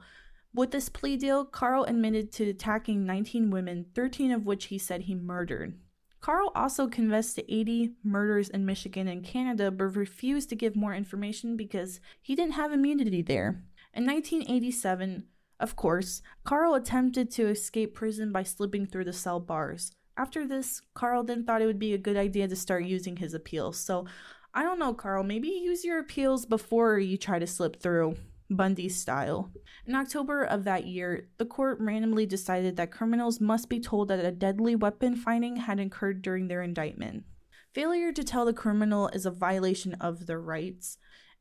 With 0.54 0.72
this 0.72 0.88
plea 0.88 1.18
deal, 1.18 1.44
Carl 1.44 1.84
admitted 1.84 2.32
to 2.34 2.50
attacking 2.50 3.06
19 3.06 3.52
women, 3.52 3.86
13 3.94 4.32
of 4.32 4.46
which 4.46 4.68
he 4.68 4.78
said 4.78 5.02
he 5.02 5.14
murdered. 5.14 5.78
Carl 6.22 6.54
also 6.56 6.88
confessed 6.88 7.36
to 7.36 7.54
80 7.54 7.96
murders 8.02 8.48
in 8.48 8.66
Michigan 8.66 9.10
and 9.10 9.26
Canada, 9.26 9.72
but 9.72 9.98
refused 9.98 10.48
to 10.50 10.56
give 10.56 10.74
more 10.74 10.96
information 10.96 11.58
because 11.58 12.00
he 12.22 12.34
didn't 12.34 12.54
have 12.54 12.72
immunity 12.72 13.22
there. 13.22 13.62
In 13.94 14.06
1987, 14.06 15.26
of 15.60 15.76
course, 15.76 16.22
Carl 16.44 16.76
attempted 16.76 17.32
to 17.32 17.48
escape 17.48 17.96
prison 17.96 18.32
by 18.32 18.44
slipping 18.44 18.86
through 18.86 19.06
the 19.06 19.14
cell 19.14 19.40
bars. 19.40 19.92
After 20.16 20.48
this, 20.48 20.82
Carl 20.94 21.24
then 21.24 21.44
thought 21.44 21.62
it 21.62 21.66
would 21.66 21.80
be 21.80 21.94
a 21.94 22.00
good 22.00 22.18
idea 22.18 22.48
to 22.48 22.56
start 22.56 22.86
using 22.86 23.18
his 23.18 23.34
appeals. 23.34 23.78
So, 23.78 24.06
I 24.54 24.64
don't 24.64 24.80
know, 24.80 24.94
Carl, 24.94 25.24
maybe 25.24 25.48
use 25.48 25.86
your 25.86 26.00
appeals 26.00 26.46
before 26.46 27.00
you 27.00 27.18
try 27.18 27.40
to 27.40 27.48
slip 27.48 27.82
through. 27.82 28.18
Bundy 28.50 28.88
style. 28.88 29.52
In 29.86 29.94
October 29.94 30.44
of 30.44 30.64
that 30.64 30.86
year, 30.86 31.28
the 31.38 31.46
court 31.46 31.80
randomly 31.82 32.26
decided 32.26 32.78
that 32.78 32.92
criminals 32.92 33.42
must 33.42 33.68
be 33.68 33.80
told 33.80 34.08
that 34.08 34.24
a 34.24 34.32
deadly 34.32 34.76
weapon 34.76 35.16
finding 35.16 35.58
had 35.58 35.80
occurred 35.80 36.22
during 36.22 36.48
their 36.48 36.62
indictment. 36.62 37.26
Failure 37.74 38.14
to 38.14 38.24
tell 38.24 38.46
the 38.46 38.54
criminal 38.54 39.10
is 39.10 39.26
a 39.26 39.32
violation 39.32 39.96
of 39.96 40.28
their 40.28 40.40
rights. 40.40 40.98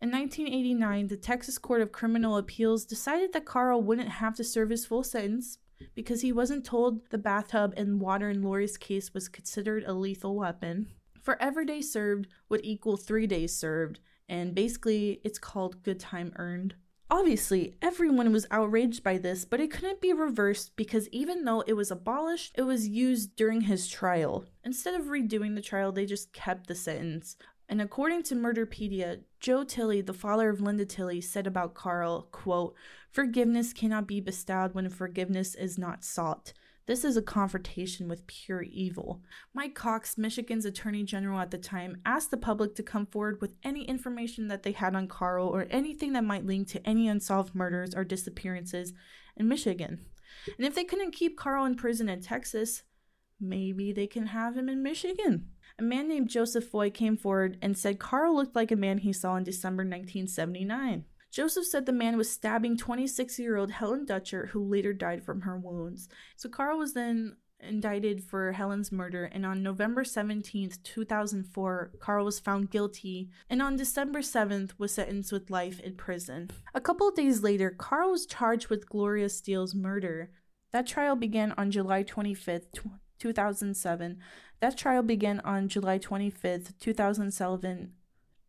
In 0.07 0.13
1989, 0.13 1.09
the 1.09 1.17
Texas 1.17 1.59
Court 1.59 1.81
of 1.81 1.91
Criminal 1.91 2.37
Appeals 2.37 2.85
decided 2.85 3.33
that 3.33 3.45
Carl 3.45 3.83
wouldn't 3.83 4.09
have 4.09 4.37
to 4.37 4.45
serve 4.45 4.71
his 4.71 4.87
full 4.87 5.03
sentence 5.03 5.59
because 5.97 6.21
he 6.21 6.31
wasn't 6.31 6.65
told 6.65 7.11
the 7.11 7.19
bathtub 7.19 7.75
and 7.77 8.01
water 8.01 8.31
in 8.31 8.41
Lori's 8.41 8.77
case 8.77 9.13
was 9.13 9.29
considered 9.29 9.83
a 9.85 9.93
lethal 9.93 10.37
weapon. 10.37 10.93
For 11.21 11.43
every 11.43 11.67
day 11.67 11.81
served 11.81 12.29
would 12.49 12.61
equal 12.63 12.97
three 12.97 13.27
days 13.27 13.57
served, 13.57 13.99
and 14.29 14.55
basically 14.55 15.21
it's 15.25 15.41
called 15.41 15.83
good 15.83 15.99
time 15.99 16.33
earned. 16.37 16.77
Obviously, 17.11 17.75
everyone 17.83 18.33
was 18.33 18.47
outraged 18.53 19.03
by 19.03 19.19
this, 19.19 19.45
but 19.45 19.61
it 19.61 19.73
couldn't 19.73 20.01
be 20.01 20.13
reversed 20.13 20.77
because 20.77 21.09
even 21.09 21.45
though 21.45 21.63
it 21.63 21.73
was 21.73 21.91
abolished, 21.91 22.53
it 22.55 22.63
was 22.63 22.87
used 22.87 23.35
during 23.35 23.63
his 23.63 23.89
trial. 23.89 24.45
Instead 24.63 24.95
of 24.95 25.07
redoing 25.07 25.57
the 25.57 25.61
trial, 25.61 25.91
they 25.91 26.07
just 26.07 26.33
kept 26.33 26.69
the 26.69 26.77
sentence. 26.77 27.37
And 27.69 27.81
according 27.81 28.23
to 28.25 28.37
Murderpedia, 28.37 29.23
Joe 29.41 29.65
Tilley, 29.65 30.01
the 30.01 30.13
father 30.13 30.49
of 30.49 30.61
Linda 30.61 30.85
Tilley, 30.85 31.21
said 31.21 31.47
about 31.47 31.75
Carl, 31.75 32.29
quote, 32.31 32.75
Forgiveness 33.11 33.73
cannot 33.73 34.07
be 34.07 34.21
bestowed 34.21 34.75
when 34.75 34.89
forgiveness 34.89 35.55
is 35.55 35.77
not 35.77 36.05
sought. 36.05 36.53
This 36.87 37.05
is 37.05 37.17
a 37.17 37.23
confrontation 37.23 38.07
with 38.07 38.29
pure 38.29 38.63
evil. 38.63 39.21
Mike 39.53 39.75
Cox, 39.75 40.17
Michigan's 40.17 40.65
attorney 40.65 41.03
general 41.03 41.41
at 41.41 41.51
the 41.51 41.59
time, 41.59 42.01
asked 42.07 42.31
the 42.31 42.37
public 42.37 42.77
to 42.77 42.85
come 42.85 43.07
forward 43.07 43.41
with 43.41 43.57
any 43.65 43.83
information 43.85 44.47
that 44.49 44.63
they 44.63 44.71
had 44.71 44.95
on 44.95 45.09
Carl 45.09 45.49
or 45.49 45.67
anything 45.69 46.13
that 46.13 46.23
might 46.23 46.47
link 46.47 46.69
to 46.69 46.87
any 46.87 47.09
unsolved 47.09 47.57
murders 47.57 47.93
or 47.93 48.05
disappearances 48.05 48.93
in 49.37 49.49
Michigan. 49.49 50.07
And 50.57 50.65
if 50.65 50.77
they 50.77 50.85
couldn't 50.85 51.11
keep 51.11 51.37
Carl 51.37 51.65
in 51.65 51.75
prison 51.75 52.09
in 52.09 52.21
Texas, 52.21 52.85
maybe 53.41 53.93
they 53.93 54.07
can 54.07 54.27
have 54.27 54.57
him 54.57 54.69
in 54.69 54.81
Michigan. 54.81 55.49
A 55.79 55.83
man 55.83 56.09
named 56.09 56.31
Joseph 56.31 56.65
Foy 56.65 56.89
came 56.89 57.19
forward 57.19 57.59
and 57.61 57.77
said 57.77 57.99
Carl 57.99 58.35
looked 58.35 58.57
like 58.57 58.71
a 58.71 58.77
man 58.77 58.99
he 58.99 59.13
saw 59.13 59.37
in 59.37 59.45
December 59.45 59.83
1979. 59.83 61.05
Joseph 61.31 61.67
said 61.67 61.85
the 61.85 61.93
man 61.93 62.17
was 62.17 62.31
stabbing 62.31 62.79
26 62.79 63.39
year 63.39 63.59
old 63.59 63.71
Helen 63.71 64.07
Dutcher, 64.07 64.47
who 64.47 64.65
later 64.65 64.95
died 64.95 65.23
from 65.23 65.43
her 65.43 65.59
wounds. 65.59 66.09
So 66.37 66.49
Carl 66.49 66.79
was 66.79 66.95
then 66.95 67.37
indicted 67.61 68.25
for 68.25 68.53
Helen's 68.53 68.91
murder, 68.91 69.27
and 69.27 69.45
on 69.45 69.63
November 69.63 70.03
17th, 70.03 70.83
2004, 70.83 71.93
Carl 72.01 72.25
was 72.25 72.41
found 72.41 72.71
guilty, 72.71 73.31
and 73.51 73.61
on 73.61 73.77
December 73.77 74.21
7th 74.21 74.73
was 74.79 74.93
sentenced 74.93 75.33
with 75.33 75.51
life 75.51 75.81
in 75.81 75.95
prison. 75.95 76.51
A 76.75 76.81
couple 76.81 77.11
days 77.11 77.43
later, 77.43 77.71
Carl 77.71 78.13
was 78.13 78.25
charged 78.25 78.69
with 78.69 78.89
Gloria 78.89 79.29
Steele's 79.29 79.75
murder. 79.75 80.31
That 80.73 80.87
trial 80.87 81.17
began 81.17 81.53
on 81.53 81.71
July 81.71 82.03
25th, 82.03 82.73
2007. 83.19 84.19
That 84.61 84.77
trial 84.77 85.03
began 85.03 85.41
on 85.41 85.69
July 85.69 85.99
25th, 85.99 86.79
2007 86.79 87.93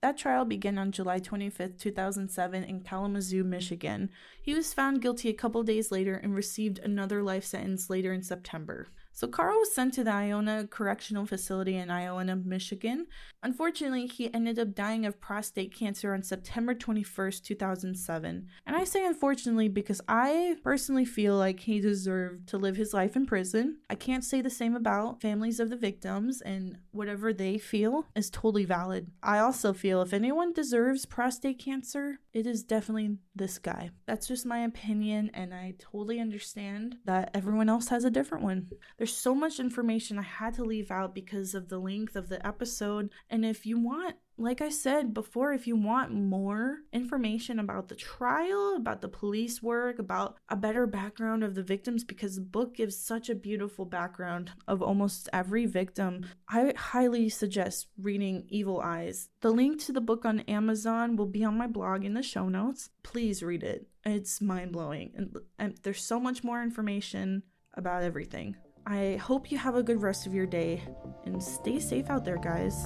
that 0.01 0.17
trial 0.17 0.45
began 0.45 0.77
on 0.77 0.91
July 0.91 1.19
25, 1.19 1.77
2007, 1.77 2.63
in 2.63 2.81
Kalamazoo, 2.81 3.43
Michigan. 3.43 4.09
He 4.41 4.53
was 4.53 4.73
found 4.73 5.01
guilty 5.01 5.29
a 5.29 5.33
couple 5.33 5.63
days 5.63 5.91
later 5.91 6.13
and 6.15 6.35
received 6.35 6.79
another 6.79 7.23
life 7.23 7.43
sentence 7.43 7.89
later 7.89 8.13
in 8.13 8.21
September. 8.21 8.87
So 9.17 9.27
Carl 9.27 9.57
was 9.57 9.73
sent 9.73 9.95
to 9.95 10.03
the 10.03 10.11
Ionia 10.11 10.67
Correctional 10.69 11.25
Facility 11.25 11.75
in 11.75 11.89
Ionia, 11.89 12.35
Michigan. 12.35 13.07
Unfortunately, 13.41 14.05
he 14.05 14.31
ended 14.31 14.59
up 14.59 14.75
dying 14.75 15.07
of 15.07 15.19
prostate 15.19 15.73
cancer 15.73 16.13
on 16.13 16.21
September 16.21 16.75
21st, 16.75 17.43
2007. 17.43 18.47
And 18.67 18.75
I 18.75 18.83
say 18.83 19.03
unfortunately 19.07 19.69
because 19.69 20.01
I 20.07 20.57
personally 20.63 21.03
feel 21.03 21.35
like 21.35 21.61
he 21.61 21.79
deserved 21.79 22.47
to 22.49 22.59
live 22.59 22.75
his 22.75 22.93
life 22.93 23.15
in 23.15 23.25
prison. 23.25 23.77
I 23.89 23.95
can't 23.95 24.23
say 24.23 24.41
the 24.41 24.51
same 24.51 24.75
about 24.75 25.19
families 25.19 25.59
of 25.59 25.71
the 25.71 25.77
victims, 25.77 26.39
and 26.41 26.77
whatever 26.91 27.33
they 27.33 27.57
feel 27.57 28.05
is 28.15 28.29
totally 28.29 28.65
valid. 28.65 29.09
I 29.23 29.39
also 29.39 29.73
feel 29.73 30.03
if 30.03 30.13
anyone 30.13 30.53
deserves 30.53 31.07
prostate 31.07 31.57
cancer, 31.57 32.19
it 32.33 32.45
is 32.45 32.61
definitely 32.61 33.17
this 33.35 33.57
guy. 33.57 33.89
That's 34.05 34.27
just 34.27 34.45
my 34.45 34.59
opinion, 34.59 35.31
and 35.33 35.55
I 35.55 35.73
totally 35.79 36.19
understand 36.19 36.97
that 37.05 37.31
everyone 37.33 37.67
else 37.67 37.87
has 37.87 38.03
a 38.03 38.11
different 38.11 38.43
one. 38.43 38.67
There's 39.07 39.15
so 39.15 39.33
much 39.33 39.61
information 39.61 40.19
I 40.19 40.23
had 40.23 40.55
to 40.55 40.65
leave 40.65 40.91
out 40.91 41.15
because 41.15 41.55
of 41.55 41.69
the 41.69 41.79
length 41.79 42.17
of 42.17 42.27
the 42.27 42.45
episode, 42.45 43.09
and 43.29 43.45
if 43.45 43.65
you 43.65 43.79
want 43.79 44.17
like 44.37 44.61
I 44.61 44.69
said 44.69 45.13
before, 45.15 45.53
if 45.53 45.65
you 45.65 45.75
want 45.75 46.11
more 46.11 46.79
information 46.93 47.57
about 47.57 47.87
the 47.87 47.95
trial, 47.95 48.75
about 48.75 49.01
the 49.01 49.07
police 49.07 49.63
work, 49.63 49.97
about 49.97 50.35
a 50.49 50.55
better 50.55 50.85
background 50.85 51.43
of 51.43 51.55
the 51.55 51.63
victims, 51.63 52.03
because 52.03 52.35
the 52.35 52.41
book 52.41 52.75
gives 52.75 52.95
such 52.95 53.29
a 53.29 53.35
beautiful 53.35 53.85
background 53.85 54.51
of 54.67 54.83
almost 54.83 55.27
every 55.33 55.65
victim, 55.65 56.25
I 56.47 56.73
highly 56.77 57.29
suggest 57.29 57.87
reading 57.97 58.45
Evil 58.49 58.79
Eyes. 58.81 59.29
The 59.41 59.49
link 59.49 59.83
to 59.85 59.91
the 59.91 60.01
book 60.01 60.23
on 60.23 60.41
Amazon 60.41 61.15
will 61.15 61.25
be 61.25 61.43
on 61.43 61.57
my 61.57 61.65
blog 61.65 62.03
in 62.03 62.13
the 62.13 62.21
show 62.21 62.47
notes. 62.47 62.89
Please 63.01 63.41
read 63.41 63.63
it. 63.63 63.87
It's 64.05 64.39
mind 64.39 64.73
blowing. 64.73 65.13
And, 65.15 65.35
and 65.57 65.79
there's 65.81 66.03
so 66.03 66.19
much 66.19 66.43
more 66.43 66.61
information 66.61 67.41
about 67.73 68.03
everything. 68.03 68.55
I 68.89 69.17
hope 69.17 69.51
you 69.51 69.57
have 69.57 69.75
a 69.75 69.83
good 69.83 70.01
rest 70.01 70.25
of 70.25 70.33
your 70.33 70.45
day 70.45 70.81
and 71.25 71.43
stay 71.43 71.77
safe 71.77 72.09
out 72.09 72.23
there, 72.23 72.37
guys. 72.37 72.85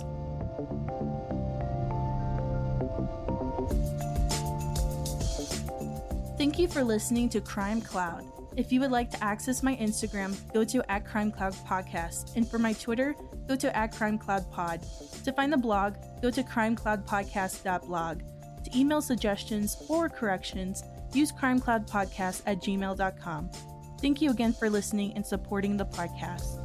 Thank 6.39 6.57
you 6.57 6.67
for 6.67 6.83
listening 6.83 7.29
to 7.29 7.39
Crime 7.39 7.81
Cloud. 7.81 8.25
If 8.57 8.71
you 8.71 8.79
would 8.79 8.89
like 8.89 9.11
to 9.11 9.23
access 9.23 9.61
my 9.61 9.75
Instagram, 9.75 10.35
go 10.51 10.63
to 10.63 10.91
at 10.91 11.05
Crime 11.05 11.31
Cloud 11.31 11.53
Podcast. 11.67 12.35
And 12.35 12.49
for 12.49 12.57
my 12.57 12.73
Twitter, 12.73 13.15
go 13.47 13.55
to 13.55 13.77
at 13.77 13.95
Crime 13.95 14.17
Cloud 14.17 14.51
Pod. 14.51 14.81
To 15.23 15.31
find 15.31 15.53
the 15.53 15.57
blog, 15.57 15.97
go 16.19 16.31
to 16.31 16.41
crimecloudpodcast.blog. 16.41 18.21
To 18.63 18.77
email 18.79 19.03
suggestions 19.03 19.77
or 19.87 20.09
corrections, 20.09 20.83
use 21.13 21.31
crimecloudpodcast 21.31 22.41
at 22.47 22.59
gmail.com. 22.59 23.51
Thank 24.01 24.19
you 24.19 24.31
again 24.31 24.51
for 24.51 24.69
listening 24.69 25.13
and 25.15 25.23
supporting 25.23 25.77
the 25.77 25.85
podcast. 25.85 26.57